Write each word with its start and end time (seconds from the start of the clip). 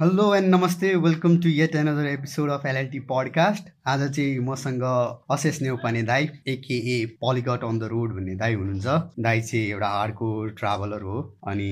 Hello 0.00 0.24
and 0.34 0.54
नमस्ते 0.54 0.94
welcome 0.94 1.36
to 1.40 1.48
yet 1.48 1.74
another 1.74 2.06
episode 2.06 2.50
of 2.50 2.64
LLT 2.66 2.98
podcast 3.00 3.68
आज 3.86 4.00
चाहिँ 4.16 4.38
मसँग 4.38 4.82
अशेष 5.30 5.60
नेउपाने 5.62 6.02
दाई 6.02 6.28
AKA 6.46 7.06
polyglot 7.22 7.64
on 7.64 7.78
the 7.78 7.88
road 7.92 8.12
भन्ने 8.14 8.34
दाई 8.34 8.54
हुनुहुन्छ। 8.54 8.86
दाई 9.20 9.40
चाहिँ 9.40 9.64
एउटा 9.66 9.88
हार्डको 9.88 10.28
ट्राभलर 10.58 11.02
हो 11.02 11.16
अनि 11.48 11.70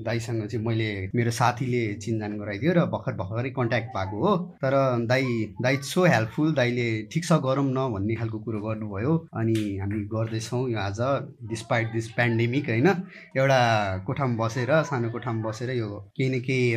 दाईसँग 0.00 0.46
चाहिँ 0.46 0.64
मैले 0.66 0.88
मेरो 1.14 1.30
साथीले 1.30 1.82
चिनजान 2.02 2.36
गराइदियो 2.38 2.72
र 2.72 2.84
भर्खर 2.92 3.12
भर्खरै 3.16 3.50
कन्ट्याक्ट 3.50 3.88
पाएको 3.94 4.16
हो। 4.18 4.36
तर 4.62 4.74
दाई 5.06 5.24
दाई 5.62 5.76
सो 5.84 6.04
हेल्पफुल 6.04 6.52
दाईले 6.54 6.86
ठिक 7.12 7.24
छ 7.24 7.32
गरौँ 7.44 7.64
न 7.66 7.86
भन्ने 7.92 8.14
खालको 8.16 8.38
कुरो 8.40 8.60
गर्नुभयो 8.60 9.12
अनि 9.36 9.56
हामी 9.80 10.00
गर्दैछौँ 10.14 10.62
यो 10.70 10.78
आज 10.78 11.00
डिस्पाइट 11.48 11.92
दिस 11.92 12.08
पेन्डेमिक 12.18 12.68
होइन? 12.68 12.88
एउटा 13.36 13.60
कोठामा 14.06 14.36
बसेर 14.44 14.72
सानो 14.82 15.10
कोठामा 15.10 15.48
बसेर 15.48 15.70
यो 15.76 15.88
केही 16.16 16.28
न 16.30 16.40
केही 16.40 16.74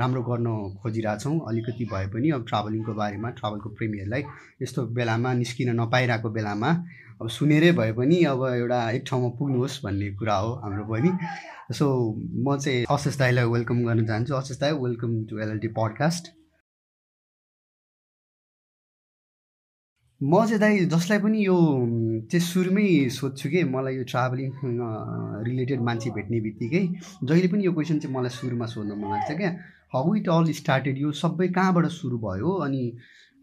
राम्रो 0.00 0.22
गर्न 0.22 0.48
खोजिरहेछौँ। 0.82 1.38
अलिकति 1.48 1.84
भए 1.92 2.06
पनि 2.14 2.30
अब 2.30 2.46
ट्राभलिङको 2.48 2.92
बारेमा 2.94 3.30
ट्राभलको 3.38 3.68
प्रेमीहरूलाई 3.76 4.22
यस्तो 4.62 4.86
बेलामा 4.96 5.32
निस्किन 5.42 5.70
नपाइरहेको 5.80 6.30
बेलामा 6.30 6.70
अब 7.20 7.28
सुनेरै 7.30 7.72
भए 7.72 7.92
पनि 7.98 8.16
अब 8.30 8.44
एउटा 8.46 8.78
एक 8.90 9.04
ठाउँमा 9.08 9.28
पुग्नुहोस् 9.38 9.82
भन्ने 9.84 10.08
कुरा 10.20 10.36
हो 10.36 10.50
हाम्रो 10.62 10.84
पनि। 10.84 11.10
सो 11.72 11.86
म 12.44 12.56
चाहिँ 12.56 12.84
अशेष 12.90 13.18
दाईलाई 13.18 13.44
वेलकम 13.54 13.84
गर्न 13.84 14.06
चाहन्छु। 14.06 14.34
अशेष 14.34 14.58
दाई 14.60 14.72
वेलकम 14.84 15.12
टु 15.30 15.38
एलएलटी 15.40 15.68
पडकास्ट 15.78 16.24
म 20.20 20.44
चाहिँ 20.46 20.60
दाइ 20.60 20.84
जसलाई 20.92 21.18
पनि 21.24 21.46
यो 21.46 21.56
चाहिँ 22.32 22.44
सुरुमै 22.44 22.86
सोध्छु 23.16 23.48
कि 23.50 23.64
मलाई 23.72 23.96
यो 23.96 24.04
ट्राभलिङ 24.12 24.52
रिलेटेड 25.48 25.80
मान्छे 25.88 26.10
भेट्ने 26.10 26.40
बित्तिकै 26.40 26.84
जहिले 27.24 27.48
पनि 27.48 27.66
यो 27.66 27.72
क्वेसन 27.72 27.98
चाहिँ 28.00 28.16
मलाई 28.16 28.32
सुरुमा 28.36 28.66
सोध्न 28.74 28.92
मन 29.00 29.10
लाग्छ 29.10 29.36
क्या। 29.36 29.50
हाउ 29.94 30.14
इट 30.16 30.28
अल 30.28 30.52
स्टार्टेड 30.60 30.98
यो 30.98 31.12
सबै 31.12 31.48
कहाँबाट 31.48 31.86
सुरु 31.98 32.18
भयो? 32.18 32.52
अनि 32.64 32.82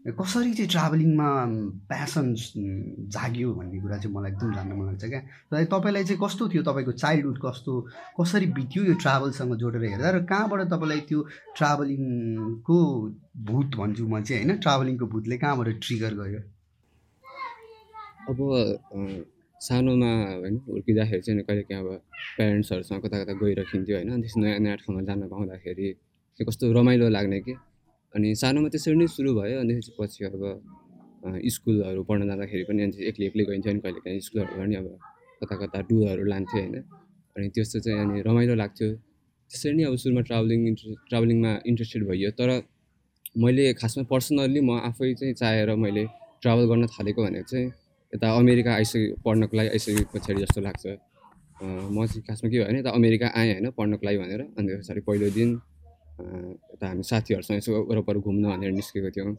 कसरी 0.04 0.52
चाहिँ 0.52 0.68
ट्राभलिङमा 0.70 1.28
प्यासन 1.88 2.34
जाग्यो 3.08 3.52
भन्ने 3.56 3.78
कुरा 3.80 3.96
चाहिँ 4.04 4.12
मलाई 4.14 4.30
एकदम 4.32 4.52
जान्न 4.54 4.72
मन 4.76 4.86
लाग्छ 4.86 5.04
क्या? 5.04 5.20
तपाईँलाई 5.64 6.04
चाहिँ 6.04 6.20
कस्तो 6.20 6.48
थियो? 6.52 6.62
तपाईँको 6.62 6.92
चाइल्डहुड 6.92 7.38
कस्तो? 7.40 7.72
कसरी 8.20 8.46
बित्यो 8.52 8.84
यो 8.84 8.94
ट्राभलसँग 9.00 9.56
जोडेर 9.56 9.84
हेर्दा? 9.96 10.10
र 10.12 10.18
कहाँबाट 10.28 10.60
तपाईँलाई 10.68 11.00
त्यो 11.08 11.20
ट्राभलिङको 11.56 12.78
भूत 13.48 13.70
भन्छु 13.80 14.04
म 14.04 14.20
चाहिँ 14.20 14.44
होइन? 14.44 14.60
ट्राभलिङको 14.60 15.06
भूतले 15.08 15.36
कहाँबाट 15.40 15.68
ट्रिगर 15.80 16.12
गयो 16.20 16.40
अब 18.28 18.38
सानोमा 19.60 20.10
होइन 20.44 20.56
हुर्किँदाखेरि 20.68 21.22
चाहिँ 21.24 21.42
कहिले 21.48 21.62
काहीँ 21.64 21.80
अब 21.80 21.88
प्यारेन्ट्सहरूसँग 22.36 23.00
कता 23.04 23.16
कता 23.24 23.32
गइरहन्थ्यो 23.40 23.96
होइन? 23.96 24.20
त्यस्तो 24.20 24.40
नयाँ 24.40 24.58
नयाँ 24.60 24.76
ठाउँमा 24.84 25.02
जान 25.08 25.28
पाउँदाखेरि 25.32 25.88
कस्तो 26.44 26.72
रमाइलो 26.76 27.08
लाग्ने 27.08 27.40
कि? 27.48 27.54
अनि 28.14 28.28
सानोमा 28.42 28.68
त्यसरी 28.74 28.96
नै 29.00 29.06
सुरु 29.16 29.30
भयो। 29.38 29.56
अनि 29.62 29.72
पछि 29.98 30.20
अब 30.28 30.42
स्कुलहरू 31.54 32.00
पढ्न 32.08 32.22
जाँदाखेरि 32.28 32.64
पनि 32.68 32.80
अनि 32.86 32.96
एक्लै 33.10 33.26
एक्लै 33.30 33.44
गइन्थ्यो 33.50 33.70
अनि 33.72 33.80
कहिले 33.84 34.00
काहीँ 34.04 34.20
स्कुलहरू 34.26 34.54
पनि 34.60 34.74
अब 34.80 34.86
कता 35.40 35.54
कता 35.62 35.78
टुरहरू 35.88 36.24
लान्थ्यो 36.32 36.60
होइन। 36.60 36.76
अनि 37.36 37.46
त्यस्तो 37.54 37.78
चाहिँ 37.84 37.98
अनि 38.04 38.16
रमाइलो 38.28 38.54
लाग्थ्यो। 38.62 38.88
त्यसरी 39.50 39.74
नै 39.76 39.84
अब 39.88 39.94
सुरुमा 40.02 40.22
ट्राभलिङ 40.28 40.60
इन्ट्रे 40.70 40.94
ट्राभलिङमा 41.08 41.52
इन्ट्रेस्टेड 41.70 42.02
भइयो। 42.08 42.30
तर 42.38 42.50
मैले 43.42 43.64
खासमा 43.80 44.02
पर्सनल्ली 44.12 44.60
म 44.68 44.70
आफै 44.88 45.12
चाहिँ 45.18 45.34
चाहेर 45.40 45.74
मैले 45.84 46.04
ट्राभल 46.42 46.64
गर्न 46.70 46.86
थालेको 46.94 47.20
भनेको 47.26 47.46
चाहिँ 47.50 47.66
यता 48.12 48.26
अमेरिका 48.40 48.70
आइसके 48.80 49.06
पढ्नको 49.24 49.54
लागि 49.58 49.68
आइसके 49.74 50.04
पछाडि 50.12 50.40
जस्तो 50.44 50.60
लाग्छ। 50.68 50.84
म 51.90 51.96
चाहिँ 52.06 52.22
खासमा 52.28 52.46
के 52.50 52.56
भयो 52.58 52.66
भने 52.68 52.78
यता 52.78 52.90
अमेरिका 53.00 53.26
आएँ 53.34 53.52
होइन 53.52 53.70
पढ्नको 53.78 54.02
लागि 54.06 54.18
भनेर। 54.22 54.40
अनि 54.58 54.68
पछाडि 54.78 55.00
पहिलो 55.08 55.28
दिन 55.38 55.50
यता 56.14 56.86
हामी 56.88 57.02
साथीहरूसँग 57.02 57.56
यसो 57.58 57.70
वरपर 57.90 58.16
घुम्न 58.22 58.44
भनेर 58.50 58.70
निस्केको 58.78 59.10
थियौँ। 59.14 59.34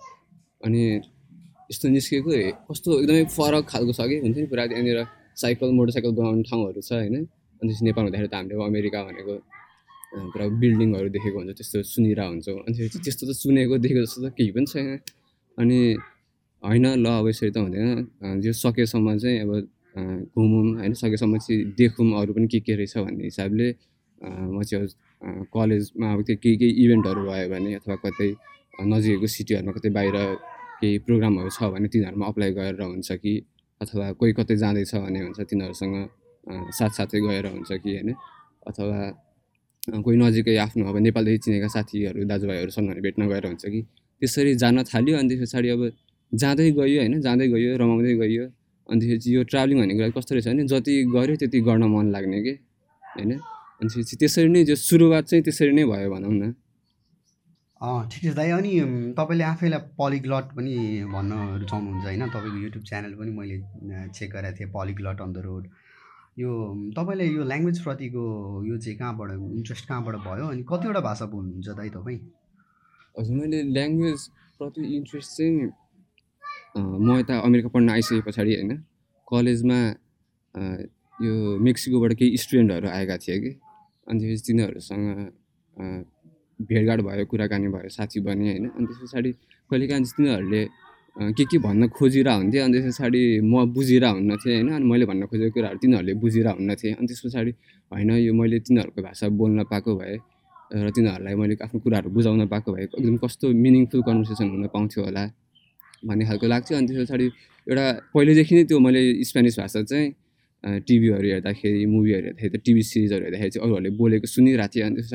अनि 0.66 0.82
यस्तो 1.72 1.86
निस्केको 1.90 2.30
कस्तो 2.70 2.90
एकदमै 3.02 3.24
फरक 3.32 3.64
खालको 3.72 3.94
छ 3.98 4.02
कि? 4.10 4.16
हुन्छ 4.24 4.38
नि 4.38 4.48
पुरा 4.52 4.64
त्यहाँनिर 4.70 5.00
साइकल 5.42 5.70
मोटरसाइकल 5.78 6.12
बनाउने 6.20 6.44
ठाउँहरू 6.50 6.82
छ 6.82 6.92
होइन? 7.00 7.16
अनि 7.62 7.68
त्यसपछि 7.68 7.86
नेपाल 7.88 8.04
हुँदाखेरि 8.06 8.28
त 8.28 8.36
हामीले 8.36 8.56
अमेरिका 8.70 9.00
भनेको 9.08 9.34
पुरा 10.32 10.46
बिल्डिङहरू 10.62 11.10
देखेको 11.16 11.38
हुन्छ 11.40 11.52
त्यस्तो 11.60 11.78
सुनिरहेको 11.94 12.32
हुन्छौँ। 12.32 12.60
अनि 12.68 12.74
त्यस्तो 13.04 13.24
त 13.28 13.32
सुनेको 13.36 13.74
देखेको 13.84 14.02
जस्तो 14.06 14.20
त 14.24 14.28
केही 14.36 14.52
पनि 14.56 14.68
छैन। 14.72 14.88
अनि 15.58 15.80
होइन 16.64 16.86
ल 17.04 17.06
अब 17.20 17.26
यसरी 17.32 17.52
त 17.56 17.58
हुँदैन। 17.64 18.40
जो 18.44 18.52
सकेसम्म 18.52 19.08
चाहिँ 19.24 19.38
अब 19.44 19.52
घुमौँ 20.36 20.64
होइन? 20.80 20.94
सकेसम्म 20.94 21.34
चाहिँ 21.40 21.58
देखौँ 21.80 22.06
अरू 22.20 22.32
पनि 22.36 22.48
के 22.52 22.60
के 22.68 22.74
रहेछ 22.76 22.98
भन्ने 23.00 23.24
हिसाबले 23.32 23.68
म 24.52 24.60
चाहिँ 24.64 24.88
कलेजमा 25.54 26.08
अब 26.14 26.22
त्यो 26.28 26.36
केही 26.44 26.56
केही 26.62 26.72
इभेन्टहरू 26.84 27.22
भयो 27.30 27.48
भने 27.54 27.70
अथवा 27.80 27.96
कतै 28.06 28.30
नजिकैको 28.92 29.28
सिटीहरूमा 29.36 29.72
कतै 29.78 29.90
बाहिर 29.98 30.16
केही 30.80 30.98
प्रोग्रामहरू 31.06 31.50
छ 31.58 31.60
भने 31.74 31.88
तिनीहरूमा 31.94 32.26
अप्लाई 32.32 32.52
गरेर 32.58 32.82
हुन्छ 32.82 33.10
कि? 33.24 33.34
अथवा 33.82 34.06
कोही 34.20 34.32
कतै 34.40 34.56
जाँदैछ 34.64 34.92
भने 35.06 35.20
हुन्छ 35.26 35.40
तिनीहरूसँग 35.50 35.96
साथसाथै 36.78 37.20
गएर 37.26 37.46
हुन्छ 37.54 37.72
कि 37.84 37.92
होइन? 37.96 38.10
अथवा 38.70 39.00
कोही 40.06 40.18
नजिकै 40.18 40.56
आफ्नो 40.66 40.84
अब 40.90 40.98
नेपालदेखि 41.08 41.40
चिनेका 41.46 41.68
साथीहरू 41.76 42.20
दाजुभाइहरूसँग 42.32 42.90
भेट्न 43.06 43.22
गएर 43.32 43.46
हुन्छ 43.50 43.64
कि? 43.74 43.82
त्यसरी 44.22 44.52
जान 44.62 44.84
थाल्यो 44.92 45.18
अनि 45.20 45.28
त्यस 45.30 45.42
पछाडि 45.44 45.70
अब 45.76 45.82
जाँदै 46.32 46.70
गयो 46.80 47.00
होइन? 47.02 47.14
जाँदै 47.26 47.48
गयो 47.54 47.72
रमाउँदै 47.82 48.14
गयो। 48.22 48.46
अनि 48.90 49.00
त्यसपछि 49.02 49.30
यो 49.36 49.42
ट्राभलिङ 49.50 49.78
भन्ने 49.80 49.94
कुरा 49.98 50.10
कस्तो 50.18 50.32
रहेछ 50.36 50.48
भने 50.48 50.64
जति 50.72 50.94
गऱ्यो 51.16 51.36
त्यति 51.42 51.60
गर्न 51.68 51.84
मन 51.94 52.06
लाग्ने 52.16 52.40
कि? 52.46 52.54
होइन? 53.04 53.32
अनि 53.82 54.04
त्यसरी 54.22 54.50
नै 54.50 54.64
जो 54.70 54.76
सुरुवात 54.76 55.24
चाहिँ 55.30 55.44
त्यसरी 55.44 55.74
नै 55.78 55.84
भयो 55.92 56.10
भनौँ 56.14 56.34
न। 56.34 56.54
ठिकै 58.12 58.30
छ 58.32 58.36
दाइ। 58.36 58.50
अनि 58.58 58.72
तपाईँले 59.18 59.44
आफैलाई 59.44 59.82
पलिग्लट 60.00 60.46
पनि 60.58 60.76
भन्न 61.16 61.32
रुचाउनुहुन्छ 61.62 62.06
होइन? 62.06 62.24
तपाईँको 62.36 62.60
युट्युब 62.66 62.84
च्यानल 62.90 63.14
पनि 63.20 63.32
मैले 63.40 63.58
चेक 64.16 64.30
गरेको 64.34 64.56
थिएँ 64.58 64.70
पलिग्लट 64.78 65.18
अन 65.22 65.32
द 65.34 65.38
रोड। 65.46 65.64
यो 66.40 66.52
तपाईँले 66.98 67.26
यो 67.26 67.44
ल्याङ्ग्वेजप्रतिको 67.52 68.24
यो 68.68 68.76
चाहिँ 68.84 68.98
कहाँबाट 69.00 69.30
इन्ट्रेस्ट 69.60 69.86
कहाँबाट 69.88 70.16
भयो? 70.28 70.46
अनि 70.56 70.64
कतिवटा 70.72 71.02
भाषा 71.10 71.26
बोल्नुहुन्छ 71.34 71.70
दाइ 71.80 71.90
तपाईँ? 71.96 72.20
हजुर 73.20 73.36
मैले 73.38 73.60
ल्याङ्ग्वेजप्रति 73.76 74.82
इन्ट्रेस्ट 74.96 75.30
चाहिँ 75.38 75.54
म 76.76 77.08
यता 77.20 77.34
अमेरिका 77.48 77.70
पढ्न 77.76 77.90
आइसके 77.90 78.22
पछाडि 78.28 78.52
होइन 78.56 78.72
कलेजमा 79.28 79.80
यो 81.26 81.34
मेक्सिकोबाट 81.68 82.12
केही 82.20 82.38
स्टुडेन्टहरू 82.44 82.88
आएका 82.90 83.18
थिए 83.24 83.38
कि। 83.44 83.52
अनि 84.08 84.20
त्यसपछि 84.20 84.44
तिनीहरूसँग 84.48 85.06
भेटघाट 86.60 87.00
भयो 87.08 87.26
कुराकानी 87.32 87.68
भयो 87.76 87.90
साथी 87.90 88.20
बने 88.26 88.46
होइन? 88.50 88.66
अनि 88.76 88.86
त्यस 88.88 89.00
पछाडि 89.04 89.32
कहिलेकाहीँ 89.70 90.06
तिनीहरूले 90.18 90.64
के 91.38 91.44
के 91.52 91.58
भन्न 91.66 91.88
खोजिरहेको 91.98 92.40
हुन्थ्यो 92.42 92.64
अनि 92.66 92.74
त्यस 92.76 92.96
पछाडि 92.96 93.22
म 93.44 93.54
बुझिरहेको 93.76 94.16
हुन्न 94.16 94.32
थिएँ 94.42 94.56
होइन? 94.56 94.70
अनि 94.76 94.86
मैले 94.92 95.06
भन्न 95.10 95.24
खोजेको 95.32 95.54
कुराहरू 95.56 95.78
तिनीहरूले 95.84 96.14
बुझिरहेको 96.24 96.58
हुन्न 96.60 96.72
थिएँ। 96.76 96.94
अनि 96.96 97.08
त्यस 97.08 97.22
पछाडि 97.26 97.52
होइन 97.92 98.10
यो 98.28 98.34
मैले 98.34 98.58
तिनीहरूको 98.68 99.02
भाषा 99.02 99.26
बोल्न 99.40 99.64
पाएको 99.72 99.92
भए 100.00 100.16
र 100.76 100.90
तिनीहरूलाई 100.96 101.36
मैले 101.36 101.56
आफ्नो 101.66 101.80
कुराहरू 101.80 102.10
बुझाउन 102.16 102.48
पाएको 102.52 102.70
भए 102.74 102.84
एकदम 102.84 103.18
कस्तो 103.24 103.46
मिनिङफुल 103.66 104.02
कन्भर्सेसन 104.08 104.48
हुन 104.54 104.68
पाउँथ्यो 104.76 105.02
होला 105.04 105.24
भन्ने 106.08 106.24
खालको 106.26 106.48
लाग्थ्यो। 106.54 106.78
अनि 106.78 106.88
त्यस 106.88 106.98
पछाडि 107.08 107.26
एउटा 107.68 107.86
पहिल्यैदेखि 108.14 108.54
नै 108.56 108.64
त्यो 108.70 108.78
मैले 108.80 109.02
स्पेनिस 109.24 109.56
भाषा 109.60 109.82
चाहिँ 109.84 110.08
टिभीहरू 110.66 111.28
हेर्दाखेरि 111.34 111.86
मुभीहरू 111.86 112.26
हेर्दाखेरि 112.26 112.58
त 112.58 112.62
टिभी 112.66 112.84
सिरिजहरू 112.92 113.24
हेर्दाखेरि 113.26 113.52
चाहिँ 113.54 113.66
अरूहरूले 113.66 113.92
बोलेको 114.02 114.28
सुनिरहेको 114.36 114.74
थिएँ 114.74 114.86
अनि 114.86 114.96
त्यस 115.02 115.14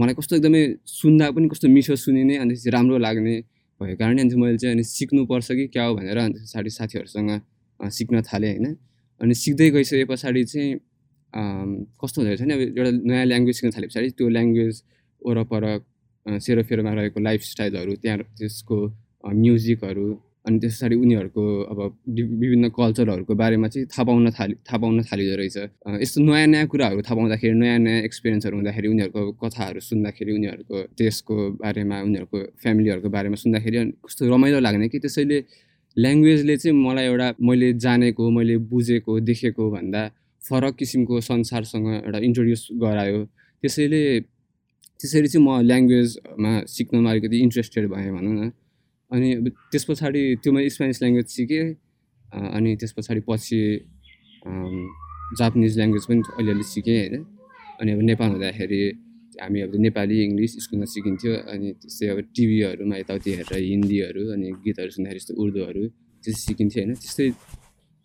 मलाई 0.00 0.14
कस्तो 0.14 0.32
एकदमै 0.36 0.62
सुन्दा 0.86 1.26
पनि 1.34 1.46
कस्तो 1.52 1.66
मिठो 1.76 1.94
सुनिने 1.98 2.34
अनि 2.42 2.54
त्यसपछि 2.54 2.70
राम्रो 2.76 2.98
लाग्ने 3.06 3.34
भएको 3.80 3.96
कारणले 3.98 4.22
अनि 4.22 4.34
मैले 4.38 4.58
चाहिँ 4.62 4.74
अनि 4.76 4.84
सिक्नुपर्छ 4.86 5.48
कि 5.58 5.66
क्या 5.74 5.84
हो 5.84 5.94
भनेर 5.98 6.18
अनि 6.18 6.38
पछाडि 6.38 6.70
साथीहरूसँग 6.70 7.30
सिक्न 7.80 8.22
थालेँ 8.22 8.50
होइन। 8.52 8.66
अनि 9.20 9.34
सिक्दै 9.34 9.68
गइसके 9.74 10.04
पछाडि 10.06 10.42
चाहिँ 10.52 10.70
कस्तो 11.98 12.16
हुँदो 12.20 12.30
रहेछ 12.30 12.40
भने 12.42 12.54
अब 12.54 12.60
एउटा 12.78 12.90
नयाँ 13.10 13.24
ल्याङ्ग्वेज 13.26 13.56
सिक्न 13.58 13.70
थाले 13.74 13.86
पछाडि। 13.90 14.08
त्यो 14.18 14.28
ल्याङ्ग्वेज 14.36 14.74
वरपर 15.22 15.62
सेरोफेरोमा 16.26 16.92
रहेको 16.94 17.18
लाइफस्टाइलहरू 17.20 17.92
त्यहाँ 18.02 18.18
त्यसको 18.38 18.76
म्युजिकहरू 19.42 20.06
अनि 20.46 20.58
त्यस 20.58 20.74
पछाडि 20.76 20.96
उनीहरूको 20.96 21.42
अब 21.72 21.78
विभिन्न 22.42 22.68
कल्चरहरूको 22.74 23.34
बारेमा 23.42 23.68
चाहिँ 23.68 23.86
थाहा 23.86 24.04
पाउन 24.04 24.30
थालि 24.38 24.54
थाहा 24.66 24.78
पाउन 24.82 25.02
थालिँदो 25.06 25.34
रहेछ। 25.38 25.56
यस्तो 26.02 26.18
नयाँ 26.26 26.46
नयाँ 26.52 26.66
कुराहरू 26.66 27.00
थाहा 27.06 27.14
पाउँदाखेरि 27.14 27.54
नयाँ 27.62 27.78
नयाँ 27.78 28.00
एक्सपिरियन्सहरू 28.08 28.56
हुँदाखेरि 28.56 28.88
उनीहरूको 28.94 29.22
कथाहरू 29.42 29.80
सुन्दाखेरि 29.80 30.32
उनीहरूको 30.38 30.76
देशको 30.98 31.34
बारेमा 31.62 31.96
उनीहरूको 32.06 32.38
फ्यामिलीहरूको 32.62 33.08
बारेमा 33.16 33.36
सुन्दाखेरि 33.44 33.78
कस्तो 34.02 34.22
रमाइलो 34.34 34.58
लाग्ने 34.66 34.88
कि 34.90 34.98
त्यसैले 34.98 35.38
ल्याङ्ग्वेजले 35.96 36.56
चाहिँ 36.56 36.76
मलाई 36.76 37.06
एउटा 37.06 37.28
मैले 37.38 37.68
जानेको 37.84 38.30
मैले 38.30 38.56
बुझेको 38.72 39.12
देखेको 39.28 39.70
भन्दा 39.70 40.02
फरक 40.42 40.74
किसिमको 40.74 41.20
संसारसँग 41.20 41.86
एउटा 42.02 42.18
इन्ट्रोड्युस 42.18 42.62
गरायो। 42.82 43.20
त्यसैले 43.62 44.02
त्यसरी 44.98 45.28
चाहिँ 45.28 45.44
म 45.46 45.60
ल्याङ्ग्वेजमा 45.70 46.52
सिक्नमा 46.66 47.10
अलिकति 47.10 47.36
इन्ट्रेस्टेड 47.46 47.84
भएँ 47.92 48.10
भनौँ 48.10 48.34
न। 48.34 48.50
अनि 49.12 49.28
त्यस 49.70 49.84
पछाडि 49.88 50.22
त्यो 50.42 50.50
मैले 50.52 50.70
स्पेनिस 50.76 50.98
ल्याङ्ग्वेज 51.02 51.28
सिकेँ। 51.36 51.66
अनि 52.56 52.70
त्यस 52.80 52.92
पछाडि 52.96 53.20
पछि 53.28 53.60
जापानिज 55.38 55.72
ल्याङ्ग्वेज 55.78 56.04
पनि 56.08 56.20
अलिअलि 56.40 56.64
सिकेँ 56.74 56.98
होइन। 57.00 57.14
अनि 57.80 57.90
अब 57.92 58.00
नेपाल 58.10 58.28
हुँदाखेरि 58.34 58.82
हामी 59.42 59.58
अब 59.64 59.72
नेपाली 59.86 60.16
इङ्ग्लिस 60.26 60.52
स्कुलमा 60.64 60.86
सिकिन्थ्यो। 60.94 61.32
अनि 61.52 61.68
त्यस्तै 61.80 62.06
अब 62.12 62.18
टिभीहरूमा 62.34 62.96
यताउति 63.02 63.30
हेरेर 63.38 63.62
हिन्दीहरू 63.72 64.22
अनि 64.34 64.48
गीतहरू 64.64 64.90
सुन्दाखेरि 64.96 65.20
जस्तो 65.20 65.34
उर्दूहरू 65.42 65.82
त्यस्तो 66.24 66.40
सिकिन्थ्यो 66.48 66.80
होइन। 66.82 66.92
त्यस्तै 67.02 67.26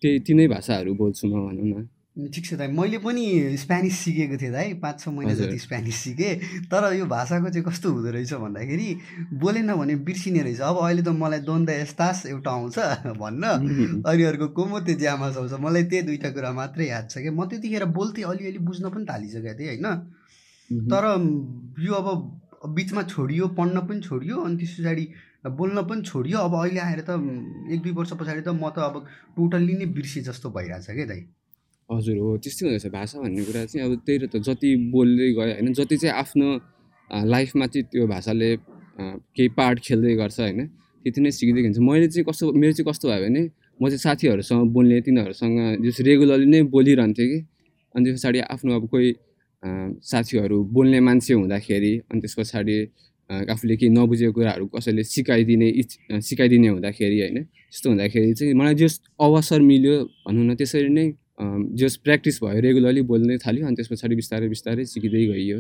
त्यही 0.02 0.18
तिनै 0.28 0.46
भाषाहरू 0.56 0.92
बोल्छु 1.02 1.24
म 1.28 1.34
भनौँ 1.48 1.68
न। 1.72 1.76
ठिक 2.18 2.46
छ 2.46 2.54
दाइ 2.58 2.68
मैले 2.74 2.98
पनि 2.98 3.24
स्पेनिस 3.58 3.98
सिकेको 4.04 4.38
थिएँ 4.42 4.52
दाइ 4.52 4.74
पाँच 4.82 5.00
छ 5.00 5.08
महिना। 5.14 5.34
जति 5.38 5.58
स्पेनिस 5.60 5.96
सिकेँ 5.96 6.66
तर 6.66 6.94
यो 6.98 7.06
भाषाको 7.06 7.50
चाहिँ 7.50 7.66
कस्तो 7.66 7.92
हुँदो 7.94 8.10
रहेछ 8.12 8.34
भन्दाखेरि 8.34 8.90
बोलेन 9.38 9.74
भने 9.78 9.96
बिर्सिने 10.02 10.42
रहेछ। 10.42 10.62
अब 10.66 10.78
अहिले 10.82 11.02
त 11.06 11.14
मलाई 11.14 11.40
द्वन्द 11.46 11.70
यस्तास 11.70 12.26
एउटा 12.26 12.52
आउँछ 12.52 12.80
भन्न। 13.22 14.02
अनि 14.02 14.24
अर्को 14.24 14.48
कोमो 14.58 14.80
त्यो 14.82 14.96
ज्यामास 14.98 15.38
आउँछ 15.38 15.54
मलाई 15.62 15.84
त्यही 15.94 16.04
दुइटा 16.10 16.30
कुरा 16.34 16.52
मात्रै 16.58 16.88
याद 16.90 17.06
छ 17.10 17.22
क्या। 17.22 17.32
म 17.32 17.46
त्यतिखेर 17.46 17.86
बोल्थेँ 17.94 18.26
अलिअलि 18.26 18.60
बुझ्न 18.66 18.90
पनि 18.90 19.06
थालिसकेको 19.06 19.54
थिएँ 19.60 19.70
होइन? 19.78 19.88
तर 20.90 21.04
यो 21.86 21.94
अब 21.94 22.08
बिचमा 22.74 23.02
छोडियो 23.14 23.48
पढ्न 23.54 23.86
पनि 23.86 24.02
छोडियो 24.02 24.36
अनि 24.42 24.58
त्यस 24.58 24.74
पछाडि 24.82 25.06
बोल्न 25.54 25.82
पनि 25.86 26.02
छोडियो। 26.02 26.38
अब 26.42 26.54
अहिले 26.66 26.80
आएर 26.82 27.02
त 27.06 27.22
एक 27.72 27.80
दुई 27.86 27.92
वर्ष 27.94 28.12
पछाडि 28.18 28.42
त 28.42 28.50
म 28.58 28.74
त 28.74 28.82
अब 28.90 29.06
टोटल्ली 29.38 29.74
नै 29.78 29.86
बिर्सेँ 29.94 30.24
जस्तो 30.24 30.50
भइरहेछ 30.50 30.90
क्या 30.90 31.06
दाइ। 31.06 31.22
हजुर 31.90 32.18
हो 32.18 32.38
त्यस्तै 32.38 32.64
हुँदो 32.64 32.76
रहेछ 32.76 32.92
भाषा 32.92 33.20
भन्ने 33.20 33.44
कुरा 33.44 33.64
चाहिँ 33.66 33.86
अब 33.86 33.94
त्यही 34.04 34.18
र 34.18 34.26
त 34.28 34.36
जति 34.42 34.70
बोल्दै 34.92 35.28
गयो 35.30 35.54
होइन 35.56 35.74
जति 35.74 35.98
चाहिँ 35.98 36.16
आफ्नो 36.16 36.48
लाइफमा 37.26 37.66
चाहिँ 37.68 37.86
त्यो 37.88 38.08
भाषाले 38.08 38.50
केही 39.32 39.50
पार्ट 39.56 39.78
खेल्दै 39.82 40.16
गर्छ 40.16 40.40
होइन 40.40 40.60
त्यति 41.06 41.20
नै 41.22 41.32
सिक्दै 41.32 41.62
हुन्छ 41.64 41.80
मैले 41.80 42.08
चाहिँ 42.08 42.26
कस्तो 42.26 42.52
मेरो 42.54 42.74
चाहिँ 42.74 42.88
कस्तो 42.90 43.06
भयो 43.08 43.24
भने 43.24 43.42
म 43.80 43.84
चाहिँ 43.86 44.00
साथीहरूसँग 44.00 44.64
बोल्ने 44.70 45.00
तिनीहरूसँग 45.02 45.56
जस 45.80 45.98
रेगुलरली 46.02 46.48
नै 46.48 46.62
बोलिरहन्थेँ 46.68 47.28
कि 47.28 47.40
अनि 47.96 48.04
त्यस 48.06 48.16
पछाडि 48.18 48.40
आफ्नो 48.46 48.72
अब 48.76 48.84
कोही 48.88 49.08
साथीहरू 50.04 50.58
बोल्ने 50.70 51.00
मान्छे 51.00 51.34
हुँदाखेरि 51.34 51.94
अनि 52.04 52.20
त्यस 52.20 52.36
पछाडि 52.36 52.78
आफूले 53.48 53.76
केही 53.76 53.92
नबुझेको 53.92 54.34
कुराहरू 54.34 54.66
कसैले 54.70 55.04
सिकाइदिने 55.06 55.68
इच 55.78 55.90
सिकाइदिने 56.22 56.68
हुँदाखेरि 56.70 57.18
होइन 57.22 57.38
त्यस्तो 57.44 57.88
हुँदाखेरि 57.90 58.34
चाहिँ 58.34 58.54
मलाई 58.54 58.76
जस 58.76 58.94
अवसर 59.20 59.62
मिल्यो 59.62 59.96
भनौँ 60.26 60.46
न 60.46 60.56
त्यसरी 60.56 60.90
नै 60.90 61.08
जस 61.80 61.96
प्र्याक्टिस 62.04 62.36
भयो 62.44 62.60
रेगुलरली 62.66 63.02
बोल्दै 63.12 63.38
थाल्यो 63.46 63.68
अनि 63.68 63.76
त्यस 63.78 63.88
पछाडि 63.92 64.16
बिस्तारै 64.16 64.48
बिस्तारै 64.50 64.84
सिकिँदै 64.94 65.26
गइयो 65.32 65.60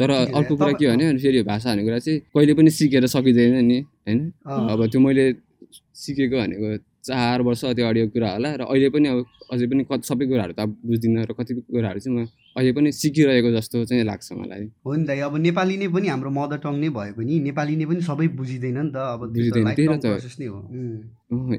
तर। 0.00 0.10
अर्को 0.10 0.52
कुरा 0.56 0.72
के 0.80 0.86
भने 0.86 1.04
फेरि 1.20 1.42
भाषा 1.44 1.68
भन्ने 1.70 1.84
कुरा 1.84 1.98
चाहिँ 1.98 2.18
कहिले 2.34 2.54
पनि 2.54 2.70
सिकेर 2.72 3.06
सकिँदैन 3.06 3.64
नि 3.64 3.78
होइन। 4.08 4.20
अब 4.48 4.80
त्यो 4.90 5.00
मैले 5.00 5.24
सिकेको 5.94 6.36
भनेको 6.36 6.68
चार 7.04 7.42
वर्ष 7.44 7.64
अति 7.64 7.82
अडियो 7.84 8.08
कुरा 8.16 8.30
होला 8.32 8.50
र 8.56 8.62
अहिले 8.64 8.88
पनि 8.88 9.08
अब 9.12 9.18
अझै 9.52 9.66
पनि 9.68 9.84
सबै 10.08 10.24
कुराहरू 10.26 10.52
त 10.56 10.60
अब 10.64 10.70
बुझ्दिनँ 10.88 11.24
र 11.28 11.32
कति 11.36 11.52
कुराहरू 11.68 12.00
चाहिँ 12.00 12.16
म 12.16 12.24
अहिले 12.56 12.72
पनि 12.72 12.88
सिकिरहेको 12.96 13.50
जस्तो 13.60 13.84
चाहिँ 13.84 14.04
लाग्छ 14.08 14.32
मलाई 14.32 14.64
हो 14.86 14.94
नि 14.96 15.04
दाइ 15.04 15.20
अब 15.28 15.36
नेपाली 15.36 15.76
नै 15.76 15.88
पनि 15.92 16.08
हाम्रो 16.08 16.30
मदर 16.32 16.58
टङ 16.64 16.74
नै 16.80 16.88
भए 16.96 17.10
पनि 17.12 17.32
नेपाली 17.52 17.76
नै 17.76 17.86
पनि 17.92 18.00
सबै 18.08 18.28
बुझिँदैन 18.40 18.78
नि 18.80 18.90
त 18.90 18.96
अब 18.96 19.20
त्यो 19.36 19.52
त 19.52 19.56
बुझिँदैन, 19.68 20.00
त। 20.00 20.06
नै 21.44 21.56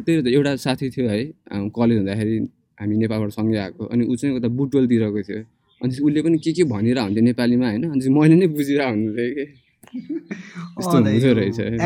त्यही 0.00 0.22
त 0.24 0.26
एउटा 0.32 0.52
साथी 0.56 0.86
थियो 0.88 1.08
है 1.12 1.20
कलेज 1.68 1.98
हुँदाखेरि 2.00 2.36
हामी 2.78 2.94
नेपालबाट 2.96 3.30
सँगै 3.38 3.58
आएको 3.58 3.82
अनि 3.92 4.02
ऊ 4.06 4.14
चाहिँ 4.16 4.36
उता 4.36 4.48
बुटवलतिरको 4.58 5.20
थियो। 5.28 5.40
अनि 5.80 5.90
उसले 6.06 6.20
पनि 6.22 6.38
के 6.44 6.52
के 6.52 6.64
भनिरहेको 6.64 7.06
हुन्थ्यो 7.06 7.24
नेपालीमा 7.24 7.66
होइन? 7.68 7.84
अनि 7.90 8.08
मैले 8.18 8.34
नै 8.34 8.46
बुझिरहेको 8.58 8.90
हुन्थेँ 8.90 9.30
कि। 9.34 9.44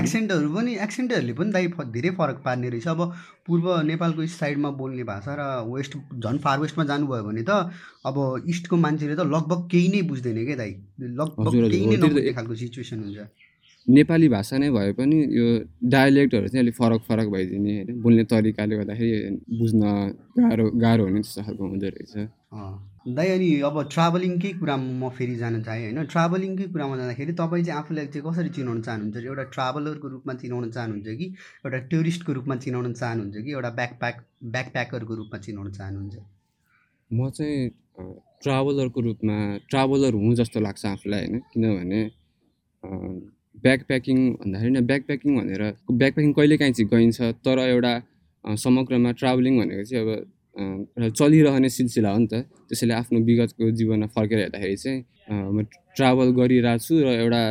एक्सेन्टहरू 0.00 0.48
पनि 0.54 0.72
एक्सेन्टहरूले 0.84 1.32
पनि 1.38 1.50
दाइ 1.52 1.66
धेरै 1.96 2.10
फरक 2.18 2.38
पार्ने 2.44 2.68
रहेछ। 2.72 2.86
अब 2.88 3.00
पूर्व 3.46 3.66
नेपालको 3.90 4.22
इस्ट 4.22 4.36
साइडमा 4.38 4.70
बोल्ने 4.80 5.04
भाषा 5.04 5.32
र 5.38 5.42
वेस्ट 5.70 5.92
झन् 6.18 6.38
फार 6.44 6.56
वेस्टमा 6.60 6.84
जानुभयो 6.90 7.22
भने 7.28 7.42
त 7.48 7.50
अब 8.08 8.16
इस्टको 8.48 8.76
मान्छेले 8.76 9.14
त 9.16 9.20
लगभग 9.34 9.60
केही 9.70 9.88
नै 9.92 10.02
बुझ्दैन 10.08 10.38
क्या 10.44 10.56
दाइ? 10.56 10.72
लगभग 11.00 11.52
केही 11.70 11.86
नै 11.86 11.96
नबुझ्ने 11.96 12.32
खालको 12.32 12.54
सिचुएसन 12.64 12.98
हुन्छ। 13.06 13.18
नेपाली 13.88 14.28
भाषा 14.28 14.58
नै 14.58 14.70
भए 14.70 14.92
पनि 14.98 15.16
यो 15.38 15.46
डायलेक्टहरू 15.90 16.48
चाहिँ 16.48 16.62
अलिक 16.64 16.74
फरक 16.74 17.00
फरक 17.08 17.28
भइदिने 17.34 17.72
होइन? 17.74 18.00
बोल्ने 18.02 18.24
तरिकाले 18.30 18.76
गर्दाखेरि 18.76 19.58
बुझ्न 19.58 19.82
गाह्रो 20.38 20.70
गाह्रो 20.84 21.04
हुने 21.04 21.20
त्यस्तो 21.20 21.42
खालको 21.42 21.64
हुँदो 21.68 21.88
रहेछ। 21.88 22.14
दाइ 23.16 23.28
अनि 23.28 23.48
अब 23.66 23.76
ट्राभलिङकै 23.90 24.52
कुरामा 24.60 24.86
म 25.02 25.10
फेरि 25.18 25.34
जान 25.36 25.62
चाहेँ 25.62 25.82
होइन? 25.84 26.04
ट्राभलिङकै 26.06 26.66
कुरामा 26.72 26.96
जाँदाखेरि 26.96 27.32
तपाईँ 27.42 27.64
चाहिँ 27.64 27.78
आफूलाई 27.80 28.06
चाहिँ 28.06 28.24
कसरी 28.28 28.50
चिनाउन 28.56 28.82
चाहनुहुन्छ? 28.86 29.16
एउटा 29.26 29.44
ट्राभलरको 29.50 30.08
रूपमा 30.08 30.32
चिनाउन 30.42 30.70
चाहनुहुन्छ 30.70 31.08
कि? 31.18 31.26
एउटा 31.66 31.78
टुरिस्टको 31.90 32.32
रूपमा 32.32 32.56
चिनाउन 32.62 32.92
चाहनुहुन्छ 32.92 33.36
कि? 33.44 33.50
एउटा 33.50 33.70
ब्याकप्याक 33.80 34.16
ब्याकप्याकरको 34.54 35.14
रूपमा 35.14 35.38
चिनाउन 35.38 35.70
चाहनुहुन्छ? 35.72 36.16
म 37.10 37.30
चाहिँ 37.30 37.70
ट्राभलरको 38.42 39.00
रूपमा 39.00 39.36
ट्राभलर 39.70 40.14
हुँ 40.14 40.34
जस्तो 40.34 40.60
लाग्छ 40.60 40.86
आफूलाई 40.86 41.26
होइन? 41.26 41.38
किनभने 41.52 42.00
ब्याक 43.54 43.80
प्याकिङ 43.88 44.18
भन्दाखेरि 44.40 44.70
न 44.70 44.80
ब्याक 44.86 45.02
प्याकिङ 45.06 45.30
भनेर 45.38 45.62
ब्याक 46.00 46.12
प्याकिङ 46.14 46.32
कहिले 46.38 46.56
काहीँ 46.62 46.72
चाहिँ 46.72 46.88
गइन्छ 46.94 47.20
तर 47.44 47.58
एउटा 47.68 47.92
समग्रमा 48.64 49.10
ट्राभलिङ 49.20 49.58
भनेको 49.60 49.84
चाहिँ 49.90 50.02
अब 50.02 51.12
चलिरहने 51.18 51.68
सिलसिला 51.76 52.10
हो 52.12 52.18
नि 52.18 52.26
त। 52.32 52.34
त्यसैले 52.68 52.94
आफ्नो 52.94 53.18
विगतको 53.28 53.70
जीवनमा 53.78 54.06
फर्केर 54.16 54.38
हेर्दाखेरि 54.38 54.76
चाहिँ 54.76 55.00
म 55.54 55.62
ट्राभल 55.96 56.28
गरिरहेको 56.40 56.84
छु 56.86 56.94
र 57.04 57.08
एउटा 57.22 57.42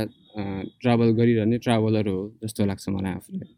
ट्राभल 0.81 1.09
गरिरहने 1.19 1.57
ट्राभलर 1.65 2.07
हो 2.07 2.19
जस्तो 2.43 2.65
लाग्छ 2.65 2.85
मलाई 2.89 3.13
आफूलाई। 3.19 3.49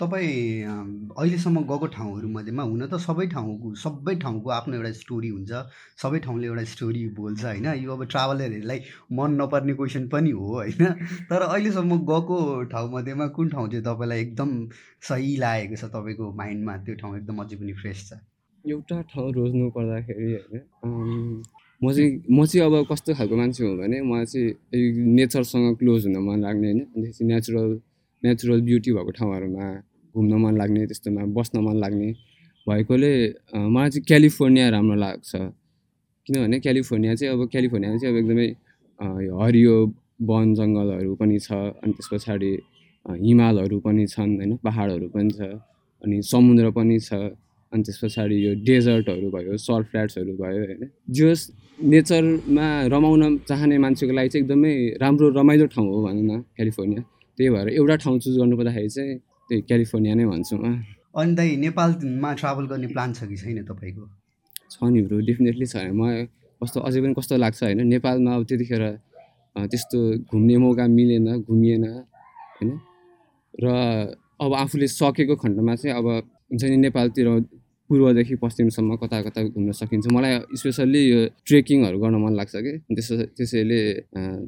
तपाईँ 0.00 1.12
अहिलेसम्म 1.12 1.60
गएको 1.68 1.86
ठाउँहरूमध्येमा 1.96 2.62
हुन 2.62 2.86
त 2.88 2.94
सबै 3.04 3.26
ठाउँको 3.28 3.74
सबै 3.76 4.14
ठाउँको 4.16 4.50
आफ्नो 4.50 4.74
एउटा 4.76 4.92
स्टोरी 4.96 5.28
हुन्छ। 5.28 5.52
सबै 6.02 6.18
ठाउँले 6.24 6.46
एउटा 6.46 6.64
स्टोरी 6.72 7.02
बोल्छ 7.16 7.44
होइन? 7.44 7.66
यो 7.84 7.92
अब 7.92 8.04
ट्राभलरहरूलाई 8.08 8.80
मन 9.12 9.30
नपर्ने 9.40 9.74
क्वेसन 9.74 10.08
पनि 10.08 10.30
हो 10.30 10.46
होइन? 10.54 10.82
तर 11.30 11.42
अहिलेसम्म 11.42 11.98
गएको 12.10 12.36
ठाउँमध्येमा 12.72 13.26
कुन 13.36 13.48
ठाउँ 13.50 13.68
चाहिँ 13.70 13.84
तपाईँलाई 13.84 14.20
एकदम 14.20 14.50
सही 15.08 15.36
लागेको 15.36 15.76
छ 15.76 15.84
तपाईँको 15.92 16.32
माइन्डमा? 16.32 16.76
त्यो 16.84 16.94
ठाउँ 16.96 17.16
एकदम 17.16 17.36
अझै 17.44 17.56
पनि 17.56 17.72
फ्रेस 17.80 18.08
छ। 18.08 18.12
एउटा 18.64 19.00
ठाउँ 19.12 19.32
रोज्नु 19.32 19.70
पर्दाखेरि 19.76 20.32
होइन 20.32 21.42
म 21.80 21.92
चाहिँ 21.92 22.10
म 22.30 22.44
चाहिँ 22.46 22.66
अब 22.66 22.74
कस्तो 22.90 23.14
खालको 23.14 23.36
मान्छे 23.36 23.64
हो 23.64 23.76
भने 23.76 24.00
मलाई 24.04 24.26
चाहिँ 24.26 25.14
नेचरसँग 25.16 25.76
क्लोज 25.78 26.06
हुन 26.06 26.16
मन 26.24 26.40
लाग्ने 26.40 26.72
होइन? 26.72 26.80
नेचुरल 27.30 27.70
नेचुरल 28.22 28.60
ब्युटी 28.62 28.92
भएको 28.92 29.10
ठाउँहरूमा 29.16 29.66
घुम्न 30.14 30.32
मन 30.42 30.56
लाग्ने 30.60 30.86
त्यस्तोमा 30.86 31.22
बस्न 31.36 31.58
मन 31.66 31.76
लाग्ने 31.82 32.08
भएकोले 32.66 33.12
मलाई 33.74 33.90
चाहिँ 33.90 34.04
क्यालिफोर्निया 34.08 34.68
राम्रो 34.76 34.96
लाग्छ। 35.04 35.30
किनभने 36.26 36.58
क्यालिफोर्निया 36.60 37.14
चाहिँ 37.14 37.32
अब 37.34 37.40
क्यालिफोर्नियामा 37.52 37.98
चाहिँ 37.98 38.12
अब 38.14 38.18
एकदमै 38.22 38.48
हरियो 39.42 39.76
वन 40.30 40.54
जङ्गलहरू 40.54 41.14
पनि 41.20 41.38
छ 41.40 41.52
अनि 41.82 41.92
त्यस 41.96 42.08
पछाडि 42.12 42.52
हिमालहरू 43.06 43.78
पनि 43.86 44.06
छन् 44.06 44.32
होइन? 44.36 44.56
पाहाडहरू 44.64 45.08
पनि 45.14 45.30
छ 45.38 45.40
अनि 46.04 46.16
समुद्र 46.32 46.70
पनि 46.76 46.98
छ 47.00 47.12
अनि 47.72 47.82
त्यस 47.86 47.98
पछाडि 48.02 48.36
यो 48.46 48.52
डेजर्टहरू 48.68 49.30
भयो 49.30 49.56
सल्ट 49.56 49.86
फ्ल्याट्सहरू 49.90 50.32
भयो 50.42 50.60
होइन? 50.66 50.82
जस 51.16 51.40
नेचरमा 51.80 52.68
रमाउन 52.92 53.36
चाहने 53.48 53.78
मान्छेको 53.78 54.12
लागि 54.12 54.28
चाहिँ 54.28 54.44
एकदमै 54.44 54.74
राम्रो 55.00 55.28
रमाइलो 55.40 55.66
ठाउँ 55.74 55.86
हो 55.88 55.98
भनौँ 56.06 56.24
न 56.28 56.40
क्यालिफोर्निया। 56.56 57.02
त्यही 57.38 57.50
भएर 57.54 57.68
एउटा 57.80 57.96
ठाउँ 58.04 58.18
चुज 58.20 58.36
गर्नु 58.38 58.56
पर्दाखेरि 58.60 58.88
चाहिँ 58.96 59.16
त्यही 59.50 59.62
क्यालिफोर्निया 59.66 60.14
नै 60.14 60.24
भन्छु 60.30 60.54
म। 60.56 60.64
अनि 61.10 61.34
दाइ 61.34 61.48
नेपालमा 61.58 62.30
ट्राभल 62.40 62.64
गर्ने 62.70 62.88
प्लान 62.94 63.10
छ 63.18 63.26
कि 63.26 63.36
छैन 63.42 63.66
तपाईँको? 63.66 64.04
छ 64.70 64.74
नि 64.86 65.00
ब्रो 65.02 65.18
डेफिनेटली 65.26 65.66
छ। 65.66 65.90
मलाई 65.90 66.30
कस्तो 66.60 66.78
अझै 66.86 66.98
पनि 67.02 67.14
कस्तो 67.18 67.34
लाग्छ 67.36 67.60
होइन 67.62 67.80
नेपालमा 67.90 68.30
अब 68.38 68.42
त्यतिखेर 68.46 68.84
त्यस्तो 69.56 69.98
घुम्ने 70.30 70.56
मौका 70.62 70.84
मिलेन 70.86 71.28
घुमिएन 71.42 71.84
होइन। 72.54 72.70
र 73.58 73.66
अब 74.40 74.50
आफूले 74.54 74.86
सकेको 74.88 75.34
खण्डमा 75.42 75.74
चाहिँ 75.74 75.94
अब 75.98 76.06
हुन्छ 76.50 76.62
नि 76.64 76.76
नेपालतिर 76.86 77.26
पूर्वदेखि 77.90 78.34
पश्चिमसम्म 78.38 78.96
कता 79.02 79.18
कता 79.26 79.40
घुम्न 79.50 79.70
सकिन्छ। 79.74 80.06
मलाई 80.14 80.54
स्पेसल्ली 80.54 81.02
यो 81.10 81.20
ट्रेकिङहरू 81.42 81.98
गर्न 81.98 82.16
मन 82.22 82.32
लाग्छ 82.38 82.54
कि। 82.62 82.72
त्यसो 82.94 83.14
त्यसैले 83.34 83.80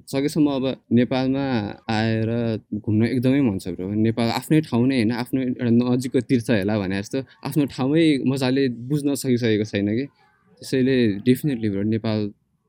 सकेसम्म 0.06 0.46
अब 0.58 0.64
नेपालमा 0.94 1.46
आएर 1.90 2.30
घुम्न 2.78 3.02
एकदमै 3.10 3.40
मन 3.42 3.58
छ 3.58 3.74
ब्रो। 3.74 3.90
नेपाल 4.06 4.28
आफ्नै 4.38 4.60
ठाउँ 4.70 4.86
नै 4.86 4.96
होइन 5.02 5.10
आफ्नो 5.22 5.38
एउटा 5.42 5.70
नजिकको 5.74 6.20
तीर्थ 6.30 6.48
हेला 6.62 6.74
भने 6.78 6.96
जस्तो 7.02 7.18
आफ्नो 7.50 7.62
ठाउँमै 7.74 8.04
मजाले 8.30 8.62
बुझ्न 8.88 9.08
सकिसकेको 9.18 9.66
छैन 9.66 9.88
कि। 9.98 10.04
त्यसैले 10.62 10.96
डेफिनेटली 11.26 11.68
ब्रो 11.74 11.82
नेपाल 11.90 12.18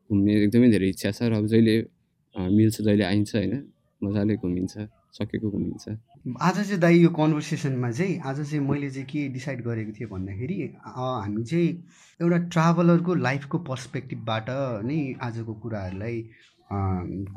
घुम्ने 0.10 0.32
एकदमै 0.44 0.68
धेरै 0.74 0.89
इच्छा 0.89 1.10
छ 1.13 1.30
र 1.30 1.34
अब 1.38 1.46
जहिले 1.53 1.75
मिल्छ 2.58 2.75
जहिले 2.82 3.06
आइन्छ 3.13 3.32
होइन 3.38 3.53
मजाले 4.01 4.34
घुमिन्छ। 4.42 4.74
सकेको 5.13 5.50
घुमिन्छ 5.50 5.89
आज 6.41 6.55
चाहिँ 6.55 6.79
दाइ 6.79 6.98
यो 7.00 7.10
कन्भर्सेसनमा 7.17 7.91
चाहिँ 7.91 8.20
आज 8.25 8.38
चाहिँ 8.50 8.60
मैले 8.67 8.89
चाहिँ 8.89 9.08
के 9.08 9.27
डिसाइड 9.34 9.62
गरेको 9.65 9.91
थिएँ 10.00 10.10
भन्दाखेरि 10.10 10.58
हामी 10.86 11.43
चाहिँ 11.43 11.70
एउटा 12.20 12.38
ट्राभलरको 12.53 13.15
लाइफको 13.27 13.58
पर्सपेक्टिभबाट 13.70 14.50
नै 14.89 15.00
आजको 15.22 15.53
कुराहरूलाई 15.63 16.17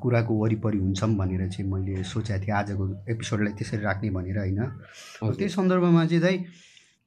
कुराको 0.00 0.34
वरिपरि 0.42 0.78
हुन्छौँ 0.78 1.14
भनेर 1.16 1.48
चाहिँ 1.48 1.70
मैले 1.70 2.02
सोचेको 2.08 2.44
थिएँ। 2.44 2.54
आजको 2.56 2.84
एपिसोडलाई 3.12 3.52
त्यसरी 3.52 3.82
राख्ने 3.82 4.10
भनेर 4.10 4.38
होइन? 4.38 4.60
त्यही 5.22 5.48
सन्दर्भमा 5.52 6.04
चाहिँ 6.06 6.22
दाइ 6.22 6.36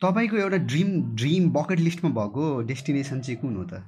तपाईँको 0.02 0.38
एउटा 0.38 0.58
ड्रिम 0.70 0.90
ड्रिम 1.18 1.50
बकेट 1.52 1.80
लिस्टमा 1.80 2.10
भएको 2.20 2.44
डेस्टिनेसन 2.70 3.22
चाहिँ 3.22 3.40
कुन 3.42 3.56
हो 3.56 3.64
त? 3.64 3.82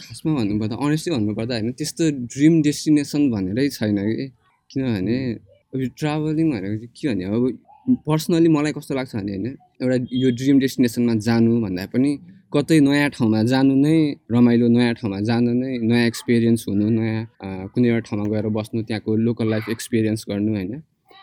खासमा 0.00 0.34
भन्नुपर्दा 0.34 0.76
अनेस्टली 0.86 1.14
भन्नुपर्दा 1.16 1.54
होइन 1.54 1.72
त्यस्तो 1.76 2.04
ड्रिम 2.32 2.54
डेस्टिनेसन 2.62 3.30
भनेरै 3.30 3.68
छैन 3.76 3.98
कि। 4.08 4.26
किनभने 4.70 5.18
अब 5.74 5.80
यो 5.80 5.88
ट्राभलिङ 5.98 6.46
भनेको 6.50 6.76
चाहिँ 6.78 6.92
के 6.94 7.08
भने 7.08 7.24
अब 7.26 8.02
पर्सनली 8.06 8.48
मलाई 8.48 8.72
कस्तो 8.72 8.94
लाग्छ 8.94 9.14
भने 9.16 9.32
होइन 9.32 9.46
एउटा 9.82 9.96
यो 10.22 10.30
ड्रिम 10.38 10.58
डेस्टिनेसनमा 10.58 11.14
जानु 11.26 11.60
भन्दा 11.60 11.84
पनि 11.92 12.10
कतै 12.54 12.78
नयाँ 12.80 13.10
ठाउँमा 13.16 13.42
जानु 13.52 13.74
नै 13.82 13.96
रमाइलो 14.30 14.66
नयाँ 14.70 14.94
ठाउँमा 14.94 15.20
जानु 15.28 15.52
नै 15.52 15.72
नयाँ 15.90 16.06
एक्सपिरियन्स 16.06 16.62
हुनु 16.68 16.86
नयाँ 16.98 17.22
कुनै 17.74 17.88
एउटा 17.90 18.02
ठाउँमा 18.08 18.26
गएर 18.32 18.46
बस्नु 18.56 18.82
त्यहाँको 18.88 19.10
लोकल 19.26 19.46
लाइफ 19.50 19.64
एक्सपिरियन्स 19.74 20.24
गर्नु 20.30 20.50
होइन 20.54 20.72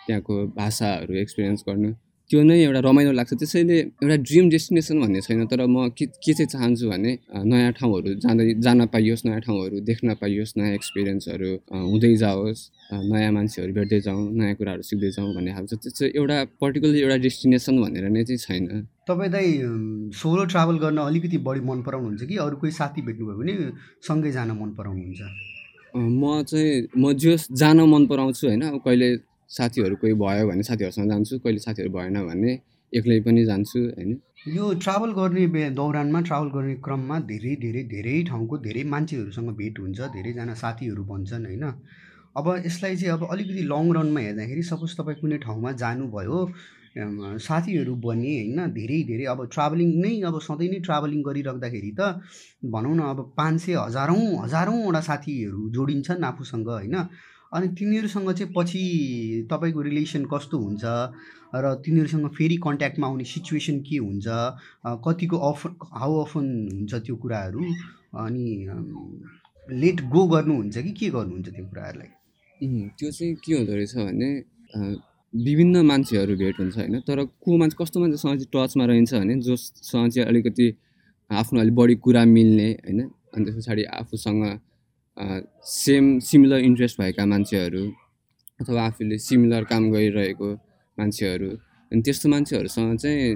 त्यहाँको 0.06 0.34
भाषाहरू 0.60 1.14
एक्सपिरियन्स 1.24 1.64
गर्नु। 1.68 1.90
त्यो 2.32 2.42
नै 2.48 2.56
एउटा 2.64 2.80
रमाइलो 2.88 3.12
लाग्छ। 3.12 3.32
त्यसैले 3.44 3.78
एउटा 4.00 4.16
ड्रिम 4.24 4.46
डेस्टिनेसन 4.56 4.96
भन्ने 5.04 5.20
छैन 5.22 5.44
तर 5.52 5.68
म 5.68 5.92
के 5.92 6.06
के 6.24 6.32
चाहिँ 6.32 6.48
चाहन्छु 6.48 6.86
भने 6.88 7.12
नयाँ 7.52 7.72
ठाउँहरू 7.76 8.10
जाँदै 8.24 8.46
जान 8.64 8.80
पाइयोस् 8.88 9.26
नयाँ 9.28 9.42
ठाउँहरू 9.44 9.76
देख्न 9.92 10.08
पाइयोस् 10.22 10.54
नयाँ 10.58 10.72
एक्सपिरियन्सहरू 10.80 11.52
हुँदै 11.92 12.14
जाओस् 12.24 12.62
नयाँ 13.12 13.32
मान्छेहरू 13.36 13.72
भेट्दै 13.76 14.00
जाउँ 14.08 14.24
नयाँ 14.40 14.56
कुराहरू 14.56 14.84
सिक्दै 14.90 15.10
जाउँ 15.12 15.30
भन्ने 15.36 15.52
खालको 15.52 15.76
त्यो 15.76 15.92
चाहिँ 15.92 16.12
एउटा 16.16 16.38
पर्टिकुलर 16.64 16.96
एउटा 17.04 17.18
डेस्टिनेसन 17.28 17.76
भनेर 17.84 18.06
नै 18.16 18.24
चाहिँ 18.24 18.40
छैन। 18.48 18.64
तपाईँ 19.12 19.32
दाइ 19.36 19.48
सोलो 20.16 20.44
ट्राभल 20.54 20.76
गर्न 20.84 20.98
अलिकति 21.12 21.38
बढी 21.48 21.62
मन 21.68 21.80
पराउनुहुन्छ 21.84 22.22
कि? 22.32 22.36
अरू 22.48 22.56
कोही 22.64 22.72
साथी 22.72 23.02
भेट्नुभयो 23.08 23.36
भने 23.40 23.54
सँगै 24.08 24.32
जान 24.32 24.50
मन 24.56 24.70
पराउनुहुन्छ 24.80 25.20
म 25.92 26.24
चाहिँ 26.48 26.88
म 26.96 27.12
जो 27.20 27.36
जान 27.52 27.80
मन 27.92 28.06
पराउँछु 28.08 28.48
होइन? 28.48 28.64
कहिले 28.80 29.10
साथीहरू 29.52 29.96
कोही 30.02 30.14
भयो 30.22 30.48
भने 30.48 30.64
साथीहरूसँग 30.64 31.10
जान्छु 31.12 31.40
कहिले 31.40 31.60
साथीहरू 31.60 31.92
भएन 31.92 32.18
भने 32.28 32.52
एक्लै 32.94 33.20
पनि 33.26 33.44
जान्छु 33.46 33.80
होइन? 33.80 34.12
यो 34.50 34.74
ट्राभल 34.84 35.12
गर्ने 35.14 35.70
दौरानमा 35.72 36.22
ट्राभल 36.28 36.50
गर्ने 36.56 36.76
क्रममा 36.86 37.20
धेरै 37.32 37.56
धेरै 37.64 37.84
धेरै 37.92 38.16
ठाउँको 38.30 38.58
धेरै 38.68 38.84
मान्छेहरूसँग 38.94 39.50
भेट 39.58 39.80
हुन्छ 39.80 40.00
धेरैजना 40.16 40.54
साथीहरू 40.64 41.04
बन्छन् 41.12 41.46
होइन? 41.46 41.66
अब 42.36 42.48
यसलाई 42.66 42.96
चाहिँ 42.96 43.14
अब 43.14 43.24
अलिकति 43.32 43.64
लङ 43.72 43.92
रनमा 43.98 44.20
हेर्दाखेरि 44.22 44.64
सपोज 44.64 44.96
तपाईँ 44.98 45.20
कुनै 45.22 45.38
ठाउँमा 45.46 45.72
जानुभयो 45.82 46.40
साथीहरू 47.40 47.96
बने 48.06 48.32
होइन? 48.36 48.60
धेरै 48.72 49.00
धेरै 49.10 49.26
अब 49.34 49.40
ट्राभलिङ 49.54 49.92
नै 50.04 50.14
अब 50.30 50.40
सधैँ 50.48 50.70
नै 50.70 50.80
ट्राभलिङ 50.88 51.20
गरिराख्दाखेरि 51.28 51.92
त 52.00 52.02
भनौँ 52.72 52.96
न 52.96 53.02
अब 53.12 53.20
पाँच 53.38 53.62
सय 53.62 53.76
हजारौँ 53.80 54.24
हजारौँवटा 54.44 55.02
साथीहरू 55.10 55.70
जोडिन्छन् 55.76 56.24
आफूसँग 56.24 56.70
होइन? 56.70 56.98
अनि 57.52 57.68
तिनीहरूसँग 57.80 58.32
चाहिँ 58.32 58.54
पछि 58.58 58.82
तपाईँको 59.52 59.82
रिलेसन 59.82 60.26
कस्तो 60.34 60.58
हुन्छ? 60.58 60.84
र 61.56 61.74
तिनीहरूसँग 61.86 62.28
फेरि 62.38 62.56
कन्ट्याक्टमा 62.64 63.08
आउने 63.08 63.24
सिचुएसन 63.28 63.80
के 63.88 63.98
हुन्छ? 63.98 64.28
कतिको 65.06 65.38
अफ 65.50 65.66
हाउ 66.00 66.14
अफन 66.24 66.46
हुन्छ 66.72 66.94
त्यो 67.06 67.16
कुराहरू? 67.24 67.62
अनि 68.24 68.48
लेट 69.68 70.02
गो 70.14 70.22
गर्नुहुन्छ 70.28 70.78
कि 70.78 70.92
के 71.00 71.10
गर्नुहुन्छ 71.12 71.48
त्यो 71.50 71.66
कुराहरूलाई? 71.66 72.10
त्यो 72.98 73.12
चाहिँ 73.12 73.36
के 73.44 73.54
हुँदो 73.54 73.74
रहेछ 73.76 73.96
भने 73.98 74.30
विभिन्न 75.34 75.86
मान्छेहरू 75.86 76.36
भेट 76.38 76.60
हुन्छ 76.60 76.78
होइन? 76.78 77.00
तर 77.08 77.24
को 77.26 77.58
मान्छे 77.58 77.76
कस्तो 77.84 78.00
मान्छेसँग 78.00 78.40
चाहिँ 78.40 78.52
टचमा 78.56 78.86
रहन्छ 78.86 79.14
भने 79.14 79.36
जोसँग 79.44 80.10
चाहिँ 80.12 80.28
अलिकति 80.28 80.68
आफ्नो 81.30 81.60
अलिक 81.62 81.76
बढी 81.76 81.96
कुरा 82.06 82.26
मिल्ने 82.26 82.70
होइन? 82.72 83.00
अनि 83.36 83.44
त्यस 83.46 83.56
पछाडि 83.56 83.84
आफूसँग 84.00 84.44
सेम 85.22 86.18
सिमिलर 86.20 86.60
इन्ट्रेस्ट 86.62 87.02
भएका 87.02 87.26
मान्छेहरू 87.26 87.84
अथवा 88.60 88.82
आफूले 88.86 89.18
सिमिलर 89.18 89.64
काम 89.72 89.92
गरिरहेको 89.92 90.50
मान्छेहरू 90.98 91.50
अनि 91.92 92.02
त्यस्तो 92.02 92.30
मान्छेहरूसँग 92.30 92.98
चाहिँ 92.98 93.36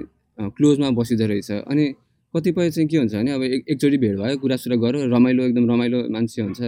क्लोजमा 0.56 0.90
बसिँदो 0.98 1.26
रहेछ। 1.26 1.50
अनि 1.64 1.84
कतिपय 2.34 2.70
चाहिँ 2.70 2.88
के 2.88 2.96
हुन्छ 2.96 3.14
भने 3.14 3.30
अब 3.32 3.42
एक 3.42 3.64
एकचोटि 3.70 3.98
भेट 3.98 4.16
भयो 4.18 4.36
कुरासुरा 4.38 4.76
गऱ्यो 4.76 5.06
रमाइलो 5.14 5.42
एकदम 5.44 5.64
रमाइलो 5.70 5.98
मान्छे 6.12 6.42
हुन्छ 6.42 6.60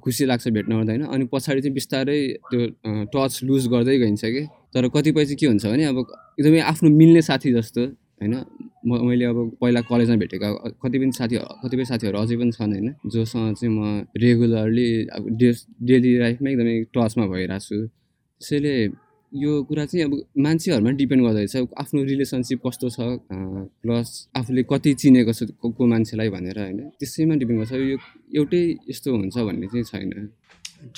खुसी 0.00 0.24
लाग्छ 0.24 0.48
भेट्न 0.48 0.72
होइन 0.72 1.02
अनि 1.04 1.24
पछाडि 1.32 1.60
चाहिँ 1.60 1.74
बिस्तारै 1.74 2.20
त्यो 2.50 2.60
टच 3.12 3.40
लुज 3.44 3.66
गर्दै 3.68 3.98
गइन्छ 3.98 4.24
कि। 4.24 4.42
तर 4.74 4.88
कतिपय 4.88 5.24
चाहिँ 5.24 5.36
के 5.36 5.46
हुन्छ 5.46 5.66
भने 5.66 5.84
अब 5.84 5.98
एकदमै 6.40 6.60
आफ्नो 6.72 6.88
मिल्ने 6.90 7.22
साथी 7.22 7.52
जस्तो 7.52 7.82
होइन? 8.22 8.34
म 8.86 9.00
मैले 9.08 9.24
अब 9.24 9.38
पहिला 9.60 9.80
कलेजमा 9.90 10.16
भेटेका 10.22 10.48
कति 10.82 10.96
पनि 10.98 11.12
साथी 11.12 11.36
कतिपय 11.62 11.84
साथीहरू 11.90 12.18
अझै 12.18 12.36
पनि 12.36 12.52
छन् 12.52 12.72
होइन 12.74 12.88
जोसँग 13.12 13.54
चाहिँ 13.56 13.72
म 13.72 14.06
रेगुलरली 14.16 14.88
अब 15.16 15.22
डे 15.40 15.48
डेली 15.88 16.10
लाइफमा 16.18 16.48
एकदमै 16.50 16.74
टचमा 16.94 17.24
भइरहेको 17.26 17.64
छु। 17.66 17.78
त्यसैले 18.40 18.74
यो 19.32 19.52
कुरा 19.68 19.84
चाहिँ 19.90 20.04
अब 20.06 20.12
मान्छेहरूमा 20.38 20.90
डिपेन्ड 21.00 21.22
गर्दोरहेछ 21.24 21.56
आफ्नो 21.82 22.00
रिलेसनसिप 22.04 22.58
कस्तो 22.66 22.88
छ 22.94 22.98
प्लस 23.82 24.08
आफूले 24.38 24.62
कति 24.70 24.92
चिनेको 25.00 25.32
छ 25.32 25.40
को 25.58 25.82
मान्छेलाई 25.86 26.28
भनेर 26.30 26.58
होइन 26.60 26.78
त्यसैमा 27.00 27.34
डिपेन्ड 27.40 27.58
गर्छ। 27.60 27.72
यो 27.72 27.96
एउटै 28.38 28.62
यस्तो 28.90 29.08
हुन्छ 29.16 29.36
भन्ने 29.48 29.66
चाहिँ 29.72 29.84
छैन। 29.90 30.10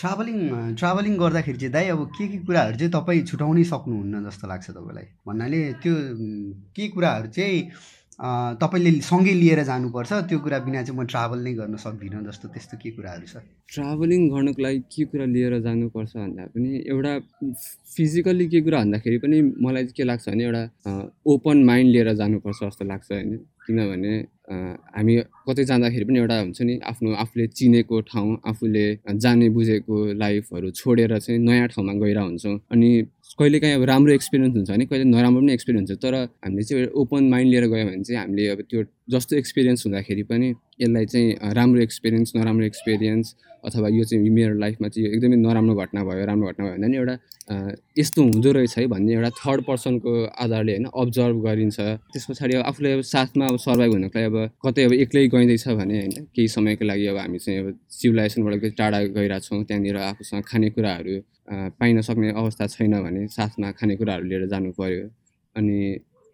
ट्राभलिङ 0.00 0.38
ट्राभलिङ 0.80 1.16
गर्दाखेरि 1.18 1.58
चाहिँ 1.58 1.72
दाइ 1.72 1.88
अब 1.94 2.00
के 2.16 2.24
के 2.28 2.38
कुराहरू 2.46 2.76
चाहिँ 2.78 2.92
तपाईँ 2.92 3.22
छुट्याउनै 3.30 3.64
सक्नुहुन्न 3.72 4.24
जस्तो 4.26 4.48
लाग्छ 4.48 4.66
तपाईँलाई? 4.70 5.06
भन्नाले 5.26 5.60
त्यो 5.82 5.94
के 6.76 6.88
कुराहरू 6.94 7.28
चाहिँ 7.36 7.60
तपाईँले 8.60 8.90
सँगै 9.04 9.32
लिएर 9.42 9.62
जानुपर्छ? 9.68 10.12
त्यो 10.28 10.38
कुरा 10.40 10.58
बिना 10.66 10.82
चाहिँ 10.82 10.98
म 10.98 11.04
ट्राभल 11.04 11.38
नै 11.44 11.52
गर्न 11.54 11.76
सक्दिनँ 11.76 12.24
जस्तो 12.26 12.48
त्यस्तो 12.48 12.76
के 12.82 12.90
कुराहरू 12.96 13.26
छ? 13.28 13.44
ट्राभलिङ 13.72 14.20
गर्नुको 14.32 14.62
लागि 14.62 14.80
के 14.88 15.04
कुरा 15.10 15.26
लिएर 15.36 15.54
जानुपर्छ 15.66 16.12
भन्दा 16.16 16.44
पनि 16.54 16.70
एउटा 16.92 17.12
फिजिकल्ली 17.96 18.46
के 18.48 18.60
कुरा 18.66 18.78
भन्दाखेरि 18.84 19.18
पनि 19.24 19.38
मलाई 19.64 19.84
के 19.96 20.04
लाग्छ 20.04 20.28
भने 20.28 20.44
एउटा 20.44 20.62
ओपन 21.28 21.56
माइन्ड 21.68 21.88
लिएर 21.92 22.08
जानुपर्छ 22.16 22.58
जस्तो 22.64 22.84
लाग्छ 22.84 23.12
होइन। 23.12 23.36
किनभने 23.66 24.14
हामी 24.96 25.14
कतै 25.48 25.64
जाँदाखेरि 25.64 26.04
पनि 26.06 26.18
एउटा 26.18 26.36
हुन्छ 26.40 26.62
नि 26.62 26.74
आफ्नो 26.90 27.14
आफूले 27.22 27.46
चिनेको 27.58 28.00
ठाउँ 28.10 28.36
आफूले 28.46 28.84
जाने 29.24 29.48
बुझेको 29.56 29.94
लाइफहरू 30.22 30.70
छोडेर 30.70 31.18
चाहिँ 31.18 31.40
नयाँ 31.40 31.68
ठाउँमा 31.68 31.92
गइरह 32.02 32.22
हुन्छौँ। 32.22 32.54
अनि 32.72 32.90
कहिलेकाहीँ 33.38 33.74
अब 33.74 33.82
राम्रो 33.90 34.12
एक्सपिरियन्स 34.12 34.54
हुन्छ 34.56 34.70
भने 34.70 34.84
कहिले 34.86 35.04
नराम्रो 35.04 35.40
पनि 35.40 35.52
एक्सपिरियन्स 35.52 35.90
हुन्छ। 35.90 36.02
तर 36.02 36.14
हामीले 36.14 36.62
चाहिँ 36.64 36.86
ओपन 37.02 37.28
माइन्ड 37.30 37.50
लिएर 37.50 37.66
गयो 37.66 37.84
भने 37.86 38.02
चाहिँ 38.02 38.20
हामीले 38.20 38.48
अब 38.54 38.60
त्यो 38.70 38.84
जस्तो 39.10 39.36
एक्सपिरियन्स 39.36 39.86
हुँदाखेरि 39.86 40.22
पनि 40.30 40.52
यसलाई 40.80 41.06
चाहिँ 41.06 41.54
राम्रो 41.54 41.80
एक्सपिरियन्स 41.82 42.32
नराम्रो 42.36 42.66
एक्सपिरियन्स 42.66 43.34
अथवा 43.64 43.88
यो 43.88 44.04
चाहिँ 44.04 44.30
मेरो 44.30 44.54
लाइफमा 44.58 44.88
चाहिँ 44.88 45.08
यो 45.08 45.14
एकदमै 45.14 45.36
नराम्रो 45.36 45.74
घटना 45.74 46.04
भयो 46.04 46.24
राम्रो 46.26 46.48
घटना 46.48 46.64
भयो 46.64 46.72
भन्दा 46.72 46.88
नि 46.88 46.96
एउटा 46.96 47.16
यस्तो 47.98 48.22
हुँदो 48.22 48.52
रहेछ 48.52 48.76
है 48.78 48.86
भन्ने 48.86 49.14
एउटा 49.14 49.30
थर्ड 49.30 49.64
पर्सनको 49.64 50.12
आधारले 50.44 50.72
होइन 50.72 50.86
अब्जर्भ 50.94 51.36
गरिन्छ। 51.46 51.78
त्यस 52.12 52.26
पछाडि 52.30 52.56
अब 52.56 52.62
आफूले 52.66 52.92
अब 52.92 53.00
साथमा 53.10 53.46
अब 53.46 53.56
सर्भाइभ 53.58 53.92
हुनको 53.92 54.18
लागि 54.18 54.26
अब 54.26 54.36
कतै 54.66 54.84
अब 54.84 54.92
एक्लै 54.94 55.26
गइँदैछ 55.28 55.68
भने 55.68 55.98
होइन 55.98 56.26
केही 56.34 56.48
समयको 56.48 56.84
लागि 56.84 57.06
अब 57.06 57.16
हामी 57.16 57.38
चाहिँ 57.38 57.58
अब 57.60 57.78
सिभिलाइजेसनबाट 57.90 58.76
टाढा 58.78 59.00
गइरहेको 59.16 59.46
छौँ 59.48 59.62
त्यहाँनिर 59.64 59.96
आफूसँग 59.96 60.42
खानेकुराहरू 60.46 61.16
पाइन 61.80 62.00
सक्ने 62.02 62.30
अवस्था 62.36 62.66
छैन 62.66 63.00
भने 63.02 63.26
साथमा 63.28 63.70
खानेकुराहरू 63.80 64.24
लिएर 64.24 64.46
जानु 64.46 64.72
पऱ्यो 64.72 65.08
अनि 65.56 65.78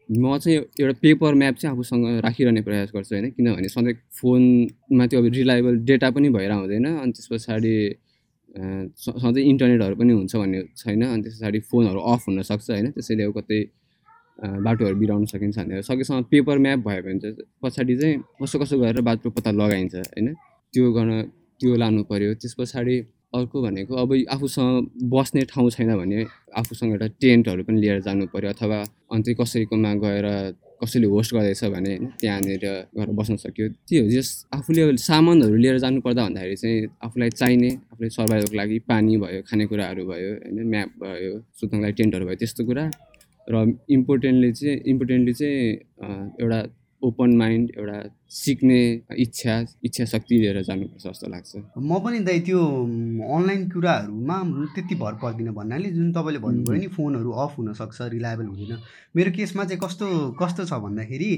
म 0.09 0.39
चाहिँ 0.39 0.59
एउटा 0.81 0.99
पेपर 1.03 1.35
म्याप 1.35 1.55
चाहिँ 1.55 1.73
आफूसँग 1.75 2.05
राखिरहने 2.25 2.61
प्रयास 2.63 2.91
गर्छु 2.95 3.15
होइन। 3.15 3.31
किनभने 3.31 3.69
सधैँ 3.69 3.95
फोनमा 4.19 5.07
त्यो 5.07 5.19
अब 5.21 5.27
रिलायबल 5.33 5.75
डेटा 5.89 6.11
पनि 6.11 6.29
भएर 6.29 6.53
हुँदैन 6.53 6.87
अनि 6.87 7.13
त्यस 7.13 7.29
पछाडि 7.33 7.75
सधैँ 8.99 9.45
इन्टरनेटहरू 9.45 9.95
पनि 9.97 10.13
हुन्छ 10.13 10.37
भन्ने 10.37 10.63
छैन 10.77 11.03
अनि 11.05 11.23
त्यस 11.23 11.39
पछाडि 11.39 11.61
फोनहरू 11.71 12.01
अफ 12.13 12.21
हुनसक्छ 12.29 12.71
होइन 12.71 12.91
त्यसैले 12.93 13.25
अब 13.25 13.33
कतै 13.39 13.61
बाटोहरू 14.43 14.97
बिराउन 14.99 15.25
सकिन्छ 15.33 15.59
भनेर। 15.59 15.83
सकेसम्म 15.83 16.23
पेपर 16.31 16.59
म्याप 16.59 16.79
भयो 16.87 17.03
भने 17.03 17.19
चाहिँ 17.21 17.47
पछाडि 17.63 17.97
चाहिँ 17.97 18.17
कसो 18.43 18.59
कसो 18.59 18.79
गरेर 18.79 19.01
बाटो 19.01 19.31
पत्ता 19.31 19.51
लगाइन्छ 19.55 19.95
होइन 19.95 20.29
त्यो 20.75 20.93
गर्न 20.93 21.23
त्यो 21.61 21.77
लानु 21.77 22.03
पऱ्यो 22.11 22.35
त्यस 22.43 22.55
पछाडि 22.59 22.97
अर्को 23.35 23.63
भनेको 23.63 23.95
अब 23.97 24.13
आफूसँग 24.31 24.89
बस्ने 25.13 25.43
ठाउँ 25.53 25.71
छैन 25.71 25.97
भने 25.97 26.25
आफूसँग 26.61 26.93
एउटा 26.93 27.07
टेन्टहरू 27.21 27.63
पनि 27.65 27.81
लिएर 27.81 28.01
जानु 28.07 28.27
पऱ्यो 28.29 28.51
अथवा 28.51 28.79
अन्त 29.13 29.27
कसैकोमा 29.41 29.93
गएर 30.05 30.27
कसैले 30.83 31.07
होस्ट 31.07 31.35
गर्दैछ 31.35 31.65
भने 31.65 31.91
होइन 31.91 32.07
त्यहाँनिर 32.21 32.65
गएर 32.97 33.11
बस्न 33.19 33.37
सक्यो। 33.39 33.69
त्यो 33.89 34.03
जस 34.11 34.29
आफूले 34.55 34.97
सामानहरू 34.99 35.57
लिएर 35.57 35.79
जानुपर्दा 35.79 36.23
भन्दाखेरि 36.23 36.57
चाहिँ 36.57 36.79
आफूलाई 37.07 37.31
चाहिने 37.31 37.71
आफूले 37.93 38.09
सर्भाइभको 38.11 38.57
लागि 38.57 38.79
पानी 38.91 39.17
भयो 39.23 39.41
खानेकुराहरू 39.49 40.03
भयो 40.11 40.31
होइन 40.35 40.59
म्याप 40.69 40.91
भयो 41.03 41.33
सुत्नको 41.57 41.83
लागि 41.83 41.95
टेन्टहरू 42.01 42.25
भयो 42.27 42.37
त्यस्तो 42.43 42.63
कुरा। 42.67 42.85
र 43.49 43.55
इम्पोर्टेन्टली 43.91 44.53
चाहिँ 44.53 44.77
इम्पोर्टेन्टली 44.93 45.35
चाहिँ 45.41 45.61
एउटा 46.43 46.61
ओपन 47.03 47.31
माइन्ड 47.37 47.71
एउटा 47.79 47.99
सिक्ने 48.33 48.81
इच्छा 49.21 49.55
इच्छा 49.85 50.05
शक्ति 50.09 50.35
लिएर 50.41 50.63
जानुपर्छ 50.65 51.05
जस्तो 51.07 51.27
लाग्छ। 51.31 51.51
म 51.77 51.99
पनि 52.01 52.19
दाइ 52.25 52.41
त्यो 52.49 52.61
अनलाइन 53.29 53.69
कुराहरूमा 53.71 54.37
त्यति 54.75 54.95
भर 54.97 55.15
पर्दिनँ 55.23 55.53
भन्नाले 55.55 55.91
जुन 55.93 56.13
तपाईँले 56.13 56.41
भन्नुभयो 56.41 56.81
नि 56.81 56.89
फोनहरू 56.97 57.31
अफ 57.31 57.59
हुनसक्छ 57.59 57.99
रिलायबल 58.17 58.47
हुँदैन। 58.47 58.79
मेरो 59.17 59.31
केसमा 59.37 59.65
चाहिँ 59.65 59.81
कस्तो 59.85 60.07
कस्तो 60.41 60.65
छ 60.65 60.73
भन्दाखेरि 60.81 61.31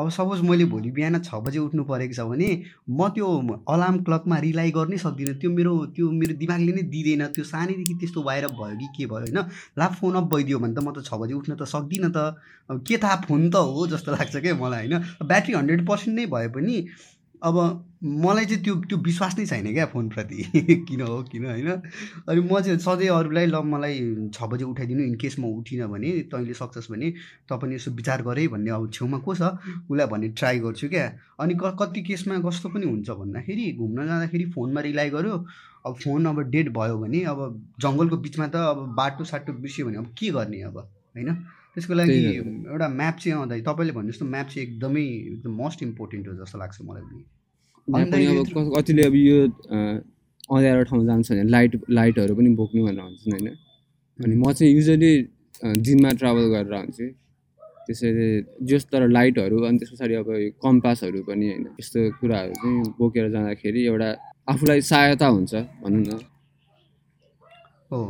अब 0.00 0.08
सपोज 0.12 0.40
मैले 0.44 0.64
भोलि 0.68 0.90
बिहान 0.92 1.18
छ 1.24 1.40
बजे 1.40 1.58
उठ्नु 1.58 1.84
परेको 1.88 2.14
छ 2.14 2.28
भने 2.28 2.48
म 2.84 3.08
त्यो 3.16 3.26
अलार्म 3.64 3.96
क्लकमा 4.04 4.36
रिलाइ 4.44 4.70
गर्नै 4.76 4.98
सक्दिनँ। 5.00 5.40
त्यो 5.40 5.50
मेरो 5.50 5.72
त्यो 5.96 6.10
मेरो 6.12 6.34
दिमागले 6.36 6.72
नै 6.72 6.82
दिँदैन। 6.92 7.22
त्यो 7.32 7.44
सानैदेखि 7.48 7.94
त्यस्तो 7.96 8.20
भएर 8.22 8.46
भयो 8.52 8.76
कि 8.76 8.88
के 8.96 9.06
भयो 9.08 9.24
होइन? 9.24 9.38
ला 9.78 9.86
फोन 9.88 10.14
अफ 10.20 10.24
भइदियो 10.28 10.58
भने 10.60 10.74
त 10.76 10.84
म 10.84 10.92
त 10.92 11.00
छ 11.00 11.16
बजे 11.16 11.34
उठ्न 11.34 11.56
त 11.56 11.64
सक्दिनँ 11.64 12.12
त। 12.12 12.36
अब 12.70 12.84
के 12.86 12.96
थाहा 13.00 13.16
फोन 13.24 13.50
त 13.50 13.56
हो 13.56 13.86
जस्तो 13.88 14.12
लाग्छ 14.12 14.36
क्या 14.36 14.54
मलाई 14.54 14.86
होइन? 14.86 15.00
ब्याट्री 15.24 15.54
हन्ड्रेड 15.54 15.86
पर्सेन्ट 15.88 16.14
नै 16.18 16.26
भयो। 16.26 16.41
भए 16.42 16.48
पनि 16.50 16.86
अब 17.42 17.56
मलाई 18.02 18.44
चाहिँ 18.44 18.62
त्यो 18.64 18.74
त्यो 18.86 18.96
विश्वास 18.98 19.34
नै 19.38 19.44
छैन 19.46 19.66
क्या 19.74 19.86
फोनप्रति। 19.86 20.42
किन 20.88 21.00
हो 21.00 21.22
किन 21.22 21.44
होइन? 21.46 21.70
अनि 22.28 22.40
म 22.40 22.60
चाहिँ 22.60 22.78
सधैँ 22.78 23.08
अरूलाई 23.10 23.46
ल 23.46 23.62
मलाई 23.66 23.98
छ 24.30 24.46
बजी 24.46 24.64
उठाइदिनु 24.64 25.02
इन 25.02 25.14
केस 25.18 25.38
म 25.38 25.50
उठिनँ 25.58 25.88
भने 25.90 26.10
तैँले 26.30 26.54
सक्छस् 26.54 26.90
भने 26.90 27.10
तँ 27.50 27.58
पनि 27.58 27.74
यसो 27.74 27.90
विचार 27.90 28.22
गरे 28.22 28.46
भन्ने 28.48 28.70
अब 28.70 28.90
छेउमा 28.94 29.18
को 29.18 29.34
छ 29.34 29.42
उसलाई 29.90 30.06
भन्ने 30.06 30.28
ट्राई 30.38 30.58
गर्छु 30.58 30.88
क्या। 30.88 31.06
अनि 31.42 31.54
क 31.54 31.74
कति 31.82 32.02
केसमा 32.02 32.38
कस्तो 32.46 32.68
पनि 32.68 32.86
हुन्छ 32.86 33.10
भन्दाखेरि 33.10 33.72
घुम्न 33.74 34.06
जाँदाखेरि 34.06 34.44
फोनमा 34.54 34.80
रिलाइ 34.80 35.10
गर्यो 35.10 35.34
अब 35.86 35.94
फोन 35.98 36.26
अब 36.26 36.40
डेड 36.50 36.72
भयो 36.72 36.98
भने 36.98 37.24
अब 37.26 37.38
जङ्गलको 37.82 38.16
बिचमा 38.22 38.46
त 38.46 38.56
अब 38.70 38.86
बाटो 38.94 39.24
साटो 39.24 39.52
बिर्स्यो 39.52 39.86
भने 39.86 39.98
अब 39.98 40.14
के 40.14 40.30
गर्ने 40.30 40.62
अब 40.62 40.78
होइन? 40.78 41.34
त्यसको 41.74 41.94
लागि। 41.94 42.16
एउटा 42.68 42.88
म्याप 43.00 43.16
चाहिँ 43.22 43.48
दाइ 43.48 43.60
तपाईँले 43.68 43.92
भने 43.96 44.08
जस्तो 44.12 44.24
म्याप 44.34 44.46
चाहिँ 44.52 44.66
एकदमै 44.66 45.04
एकदम 45.32 45.52
मोस्ट 45.62 45.82
इम्पोर्टेन्ट 45.82 46.24
हो 46.28 46.34
जस्तो 46.40 46.58
लाग्छ 46.58 46.76
मलाई 46.88 47.02
पनि। 47.08 47.22
अब 47.88 48.76
कतिले 48.76 49.02
अब 49.06 49.14
यो 49.16 49.38
अँध्यारो 50.52 50.82
ठाउँ 50.90 51.04
जान्छ 51.06 51.28
भने 51.32 51.44
लाइट 51.50 51.72
लाइटहरू 51.90 52.34
पनि 52.36 52.48
बोक्नु 52.60 52.80
भनेर 52.86 53.02
भन्छन् 53.02 53.32
होइन? 53.32 53.48
अनि 54.18 54.34
म 54.36 54.52
चाहिँ 54.52 54.72
युजली 54.74 55.12
दिनमा 55.86 56.10
ट्राभल 56.20 56.46
गरेर 56.54 56.74
हुन्छु 56.74 57.06
त्यसैले 57.86 58.26
जस 58.68 58.84
तर 58.92 59.02
लाइटहरू 59.08 59.56
अनि 59.66 59.78
त्यस 59.78 59.90
पछाडि 59.92 60.14
अब 60.14 60.28
कम्पासहरू 60.62 61.22
पनि 61.28 61.46
होइन 61.50 61.64
यस्तो 61.80 62.00
कुराहरू 62.20 62.52
चाहिँ 62.54 62.82
बोकेर 62.98 63.26
जाँदाखेरि 63.32 63.80
एउटा 63.86 64.08
आफूलाई 64.52 64.80
सहायता 64.90 65.26
हुन्छ 65.26 65.52
भनौँ 65.82 66.02
न। 66.04 66.20
हो। 67.90 68.00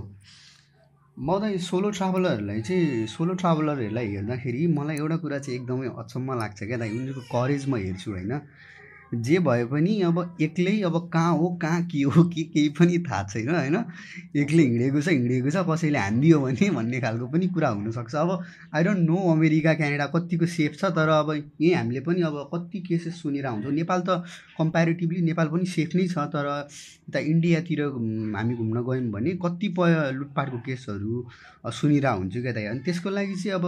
म 1.16 1.38
त 1.38 1.61
सोलो 1.61 1.90
ट्राभलरहरूलाई 1.90 2.61
चाहिँ 2.62 3.07
सोलो 3.07 3.35
ट्राभलरहरूलाई 3.35 4.07
हेर्दाखेरि 4.09 4.66
मलाई 4.66 4.97
एउटा 4.97 5.16
कुरा 5.16 5.38
चाहिँ 5.38 5.59
एकदमै 5.59 5.88
अचम्म 6.02 6.38
लाग्छ 6.38 6.62
क्या 6.62 6.78
दाइ। 6.78 6.90
उनीहरूको 6.90 7.23
करेज 7.28 7.69
म 7.69 7.76
हेर्छु 7.76 8.11
होइन? 8.11 8.33
जे 9.12 9.38
भए 9.47 9.64
पनि 9.71 10.00
अब 10.09 10.19
एक्लै 10.42 10.73
अब 10.88 10.97
कहाँ 11.12 11.33
हो 11.38 11.49
कहाँ 11.62 11.83
के 11.92 12.02
हो 12.02 12.23
के 12.33 12.42
केही 12.52 12.69
पनि 12.78 12.99
थाहा 13.09 13.23
छैन 13.33 13.49
होइन? 13.54 13.76
एक्लै 14.42 14.62
हिँडेको 14.62 15.00
छ 15.02 15.09
हिँडेको 15.09 15.50
छ 15.50 15.64
कसैले 15.69 15.99
हानिदियो 15.99 16.38
भने 16.40 16.71
भन्ने 16.76 17.00
खालको 17.00 17.26
पनि 17.35 17.47
कुरा 17.52 17.69
हुनसक्छ। 17.76 18.14
अब 18.14 18.31
I 18.75 18.83
don't 18.85 19.00
know 19.09 19.16
America 19.33 19.75
Canada 19.81 20.07
कतिको 20.16 20.47
सेफ 20.57 20.76
छ 20.81 20.90
तर 20.97 21.09
अब 21.21 21.31
यहीँ 21.37 21.75
हामीले 21.75 22.00
पनि 22.09 22.23
अब 22.31 22.37
कति 22.54 22.81
केसेस 22.88 23.21
सुनेर 23.23 23.47
हुन्छौँ 23.47 23.73
नेपाल 23.73 24.00
त 24.09 24.23
कम्पेरिटिभली 24.59 25.21
नेपाल 25.28 25.49
पनि 25.52 25.66
सेफ 25.76 25.95
नै 26.00 26.07
छ 26.09 26.26
तर 26.33 26.49
यता 26.49 27.19
इन्डियातिर 27.35 27.81
हामी 28.37 28.54
घुम्न 28.57 28.83
गयौँ 28.88 29.11
भने 29.12 29.37
कतिपय 29.45 29.92
लुटपाटको 30.16 30.59
केसहरू 30.66 31.26
अ, 31.66 31.71
सुनिरहेको 31.71 32.19
हुन्छु 32.19 32.40
क्या 32.42 32.52
दाइ 32.57 32.64
अनि 32.73 32.81
त्यसको 32.88 33.11
लागि 33.11 33.35
चाहिँ 33.45 33.54
अब 33.61 33.66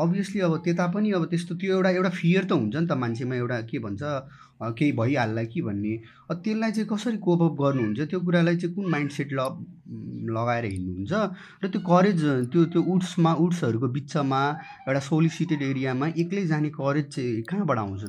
अभियसली 0.00 0.40
अब 0.40 0.56
त्यता 0.64 0.86
पनि 0.94 1.10
अब 1.18 1.24
त्यस्तो 1.30 1.54
त्यो 1.60 1.74
एउटा 1.76 1.90
एउटा 1.98 2.10
फियर 2.20 2.44
त 2.50 2.52
हुन्छ 2.58 2.76
नि 2.76 2.86
त 2.90 2.92
मान्छेमा 3.02 3.34
एउटा 3.36 3.60
के 3.70 3.78
भन्छ 3.86 4.02
केही 4.60 4.92
भइहाल्ला 4.92 5.42
कि 5.52 5.60
भन्ने? 5.62 5.94
त्यसलाई 6.30 6.70
चाहिँ 6.72 6.88
कसरी 6.92 7.16
कोपअप 7.26 7.52
गर्नुहुन्छ? 7.60 8.00
त्यो 8.10 8.20
कुरालाई 8.20 8.56
चाहिँ 8.60 8.74
कुन 8.74 8.86
माइन्ड 8.90 9.10
सेट 9.10 9.32
ल 9.32 9.40
लगाएर 10.36 10.64
हिँड्नुहुन्छ? 10.64 11.12
र 11.64 11.68
त्यो 11.72 11.80
करेज 11.90 12.20
त्यो 12.52 12.64
त्यो 12.72 12.80
उड्समा 12.92 13.32
उड्सहरूको 13.44 13.88
बिचमा 13.96 14.40
एउटा 14.88 15.00
सोलिसिटेड 15.10 15.62
एरियामा 15.62 16.06
एक्लै 16.22 16.44
जाने 16.52 16.68
करेज 16.76 17.06
चाहिँ 17.14 17.42
कहाँबाट 17.48 17.78
आउँछ 17.78 18.04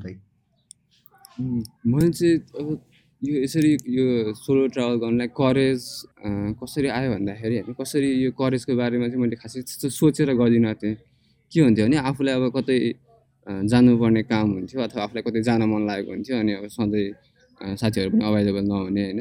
उम्, 1.39 1.63
मैले 1.87 2.11
चाहिँ 2.11 2.77
यो 3.21 3.35
यसरी 3.43 3.71
यो 3.95 4.33
सोलो 4.35 4.67
ट्राभल 4.75 4.95
गर्नलाई 5.03 5.27
करेज 5.39 5.81
कसरी 6.59 6.87
आयो 6.97 7.09
भन्दाखेरि 7.13 7.55
होइन 7.57 7.73
कसरी 7.79 8.09
यो 8.23 8.31
करेजको 8.35 8.75
बारेमा 8.75 9.07
चाहिँ 9.07 9.21
मैले 9.21 9.35
खासै 9.41 9.61
सोचेर 9.89 10.33
गर्दिनँ 10.35 10.73
थिएँ। 10.81 10.95
के 11.51 11.59
हुन्थ्यो 11.61 11.85
भने 11.87 11.97
आफूलाई 12.09 12.33
अब 12.35 12.45
कतै 12.55 12.77
जानुपर्ने 13.47 14.21
काम 14.23 14.47
हुन्थ्यो 14.51 14.81
अथवा 14.81 15.03
आफूलाई 15.03 15.23
कतै 15.27 15.41
जान 15.41 15.61
मन 15.71 15.81
लागेको 15.89 16.11
हुन्थ्यो 16.11 16.35
अनि 16.39 16.51
अब 16.53 16.65
सधैँ 16.67 17.07
साथीहरू 17.77 18.09
पनि 18.11 18.23
अभाइलेबल 18.25 18.63
नहुने 18.71 19.03
होइन। 19.03 19.19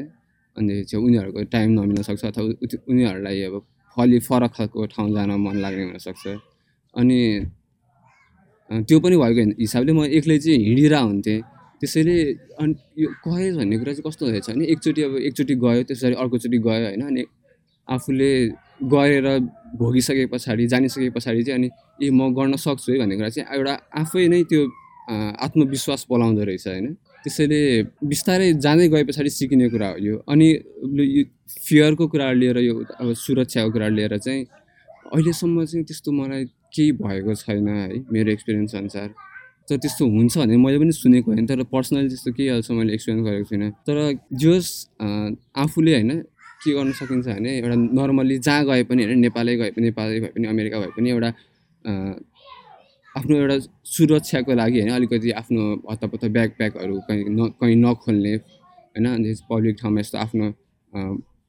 अनि 0.57 0.73
चाहिँ 0.83 1.05
उनीहरूको 1.05 1.41
टाइम 1.53 1.69
नमिल्न 1.77 2.01
सक्छ 2.03 2.23
अथवा 2.25 2.43
उनीहरूलाई 2.91 3.41
अब 3.49 3.55
अलि 3.97 4.19
फरक 4.27 4.51
खालको 4.55 4.85
ठाउँ 4.93 5.09
जान 5.15 5.29
मन 5.45 5.55
लाग्ने 5.63 5.83
हुनसक्छ 5.89 6.23
अनि 6.95 7.19
त्यो 8.69 8.97
पनि 9.03 9.15
भएको 9.17 9.41
हिसाबले 9.59 9.91
म 9.91 9.99
एक्लै 10.17 10.37
चाहिँ 10.39 10.59
हिँडिरहेको 10.65 11.07
हुन्थेँ। 11.07 11.39
त्यसैले 11.81 12.15
अनि 12.61 12.73
यो 13.03 13.07
करेज 13.25 13.53
भन्ने 13.57 13.75
कुरा 13.77 13.93
चाहिँ 13.93 14.05
कस्तो 14.07 14.23
रहेछ 14.29 14.49
भने 14.49 14.65
एकचोटि 14.73 15.01
अब 15.01 15.13
एकचोटि 15.27 15.53
गयो 15.63 15.81
त्यस 15.83 15.97
पछाडि 15.97 16.15
अर्कोचोटि 16.21 16.57
गयो 16.67 16.85
होइन 16.87 17.01
अनि 17.03 17.23
आफूले 17.87 18.31
गरेर 18.93 19.27
भोगिसके 19.77 20.25
पछाडि 20.33 20.67
जानिसके 20.67 21.09
पछाडि 21.15 21.43
चाहिँ 21.43 21.59
अनि 21.59 21.69
ए 22.03 22.09
म 22.09 22.33
गर्न 22.35 22.55
सक्छु 22.55 22.91
है 22.91 22.97
भन्ने 22.99 23.15
कुरा 23.15 23.29
चाहिँ 23.29 23.47
एउटा 23.57 23.73
आफै 24.01 24.27
नै 24.27 24.43
त्यो 24.43 24.61
आत्मविश्वास 25.09 26.01
पलाउँदो 26.09 26.43
रहेछ 26.43 26.67
होइन। 26.67 26.87
त्यसैले 27.23 27.59
बिस्तारै 28.03 28.47
जाँदै 28.59 28.87
गए 28.89 29.03
पछाडि 29.03 29.29
सिकिने 29.29 29.67
कुरा 29.69 29.87
हो 29.89 29.97
यो। 29.97 30.15
अनि 30.27 30.47
यो 30.47 31.23
फियरको 31.67 32.07
कुरा 32.07 32.31
लिएर 32.31 32.57
यो 32.59 32.73
अब 32.99 33.13
सुरक्षाको 33.15 33.69
कुरा 33.71 33.87
लिएर 33.87 34.17
चाहिँ 34.17 34.41
अहिलेसम्म 35.11 35.65
चाहिँ 35.65 35.83
त्यस्तो 35.85 36.11
मलाई 36.11 36.43
केही 36.73 36.91
भएको 36.99 37.35
छैन 37.35 37.67
है 37.67 38.03
मेरो 38.11 38.31
एक्सपिरियन्स 38.31 38.75
अनुसार। 38.75 39.07
तर 39.69 39.77
त्यस्तो 39.77 40.03
हुन्छ 40.07 40.37
भने 40.37 40.57
मैले 40.57 40.77
पनि 40.79 40.91
सुनेको 40.91 41.31
होइन। 41.31 41.45
तर 41.45 41.63
पर्सनली 41.67 42.07
त्यस्तो 42.07 42.31
केही 42.31 42.49
अहिलेसम्म 42.49 42.77
मैले 42.79 42.93
एक्सपिरियन्स 42.93 43.27
गरेको 43.27 43.45
छुइनँ। 43.49 43.71
तर 43.87 43.97
जोस् 44.33 44.69
आफूले 45.55 45.91
होइन 45.93 46.11
के 46.61 46.73
गर्न 46.73 46.91
सकिन्छ 46.93 47.27
भने 47.27 47.57
एउटा 47.57 47.75
नर्मली 47.75 48.37
जहाँ 48.39 48.65
गए 48.65 48.83
पनि 48.85 49.03
होइन 49.03 49.19
नेपालै 49.21 49.55
गए 49.57 49.71
पनि 49.71 49.85
नेपालै 49.85 50.19
भए 50.19 50.31
पनि 50.35 50.47
अमेरिका 50.47 50.79
भए 50.79 50.91
पनि 50.95 51.09
एउटा 51.09 51.29
आफ्नो 53.15 53.37
एउटा 53.37 53.57
सुरक्षाको 53.87 54.53
लागि 54.53 54.79
होइन 54.79 54.91
अलिकति 54.91 55.31
आफ्नो 55.33 55.61
हत्तपत्त 55.89 56.25
ब्याग 56.29 56.49
प्याकहरू 56.57 56.99
कहीँ 57.07 57.25
न 57.29 57.49
कहीँ 57.57 57.75
नखोल्ने 57.77 58.35
होइन 58.35 59.33
पब्लिक 59.49 59.75
ठाउँमा 59.81 59.99
यस्तो 59.99 60.17
आफ्नो 60.19 60.47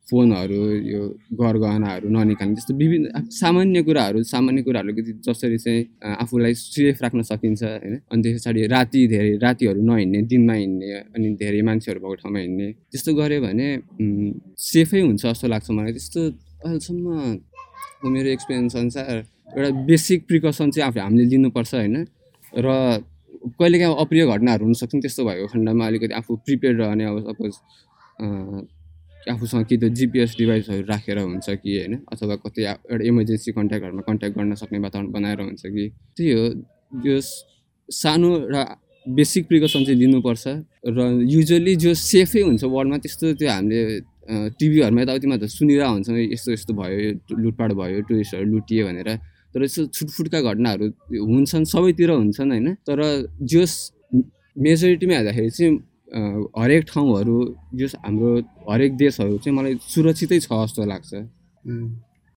फोनहरू 0.08 0.60
यो 0.82 1.00
गरगहनाहरू 1.40 2.08
ननिकाल्ने। 2.10 2.54
त्यस्तो 2.54 2.74
विभिन्न 2.74 3.06
सामान्य 3.32 3.82
कुराहरू 3.86 4.22
सामान्य 4.26 4.62
कुराहरू 4.62 4.90
जसरी 5.26 5.58
चाहिँ 5.58 5.80
आफूलाई 6.22 6.54
सेफ 6.54 7.02
राख्न 7.02 7.22
सकिन्छ 7.22 7.62
होइन? 7.62 7.94
अनि 8.10 8.20
त्यस 8.22 8.34
पछाडि 8.38 8.66
राति 8.66 9.00
धेरै 9.14 9.32
रातिहरू 9.44 9.80
नहिँड्ने 9.80 10.20
दिनमा 10.32 10.54
हिँड्ने 10.54 10.88
अनि 11.14 11.28
धेरै 11.38 11.62
मान्छेहरू 11.68 12.00
भएको 12.02 12.14
ठाउँमा 12.22 12.40
हिँड्ने 12.40 12.68
त्यस्तो 12.90 13.10
गऱ्यो 13.14 13.40
भने 13.46 13.68
सेफै 14.58 15.00
हुन्छ 15.06 15.22
जस्तो 15.22 15.46
लाग्छ 15.48 15.68
मलाई। 15.70 15.92
त्यस्तो 15.96 16.20
अहिलेसम्म 16.66 17.06
मेरो 18.12 18.28
एक्सपिरियन्स 18.36 18.76
अनुसार 18.76 19.14
एउटा 19.54 19.70
बेसिक 19.86 20.26
प्रिकसन 20.28 20.70
चाहिँ 20.74 20.86
आफू 20.88 21.00
हामीले 21.00 21.24
लिनुपर्छ 21.30 21.74
होइन? 21.74 21.96
र 22.58 22.68
कहिलेकाहीँ 23.58 23.96
अप्रिय 24.02 24.22
घटनाहरू 24.26 24.64
हुनसक्छ 24.66 24.94
त्यस्तो 25.02 25.22
भएको 25.24 25.46
खण्डमा 25.52 25.86
अलिकति 25.86 26.14
आफू 26.20 26.36
प्रिपेयर 26.46 26.74
रहने 26.82 27.04
अब 27.10 27.18
सपोज 27.26 27.54
आफूसँग 29.30 29.64
कि 29.66 29.76
त 29.78 29.84
जिपिएस 29.94 30.34
डिभाइसहरू 30.38 30.82
राखेर 30.86 31.18
हुन्छ 31.18 31.48
कि 31.62 31.70
होइन? 31.78 31.94
अथवा 32.12 32.34
कतै 32.42 32.62
एउटा 32.62 33.04
इमर्जेन्सी 33.06 33.52
कन्ट्याक्टहरूमा 33.52 34.02
कन्ट्याक्ट 34.02 34.34
गर्न 34.38 34.54
सक्ने 34.58 34.78
वातावरण 34.78 35.10
बनाएर 35.12 35.40
हुन्छ 35.40 35.62
कि? 35.66 35.84
त्यही 36.16 36.30
हो। 36.32 36.44
यो 37.06 37.20
सानो 37.88 38.30
र 38.50 38.56
बेसिक 39.06 39.46
प्रिकसन 39.48 39.84
चाहिँ 39.84 39.98
लिनुपर्छ 39.98 40.44
र 40.86 40.98
युजली 41.26 41.74
जो 41.76 41.94
सेफै 41.94 42.40
हुन्छ 42.42 42.62
वर्ल्डमा 42.64 42.98
त्यस्तो 42.98 43.34
त्यो 43.38 43.48
हामीले 43.50 43.82
टिभीहरूमा 44.58 45.00
यताउतिमा 45.02 45.36
त 45.36 45.44
सुनिरहेको 45.50 45.92
हुन्छौँ। 45.92 46.18
यस्तो 46.34 46.50
यस्तो 46.52 46.72
भयो 46.74 46.98
लुटपाट 47.42 47.70
भयो 47.78 48.00
टुरिस्टहरू 48.06 48.46
लुटियो 48.46 48.82
भनेर। 48.86 49.08
तर 49.54 49.62
यस्तो 49.62 49.82
छुटफुटका 49.90 50.38
घटनाहरू 50.40 50.86
हुन्छन् 51.30 51.64
सबैतिर 51.66 52.10
हुन्छन् 52.10 52.50
होइन? 52.50 52.68
तर 52.86 52.98
जस 53.42 53.72
मेजोरिटीमा 54.58 55.14
हेर्दाखेरि 55.14 55.50
चाहिँ 55.50 55.72
हरेक 56.12 56.84
ठाउँहरू 56.84 57.36
जस 57.74 57.94
हाम्रो 58.04 58.30
हरेक 58.70 58.96
देशहरू 58.96 59.38
चाहिँ 59.38 59.56
मलाई 59.58 59.74
सुरक्षितै 59.82 60.38
छ 60.40 60.48
जस्तो 60.52 60.84
लाग्छ। 60.84 61.14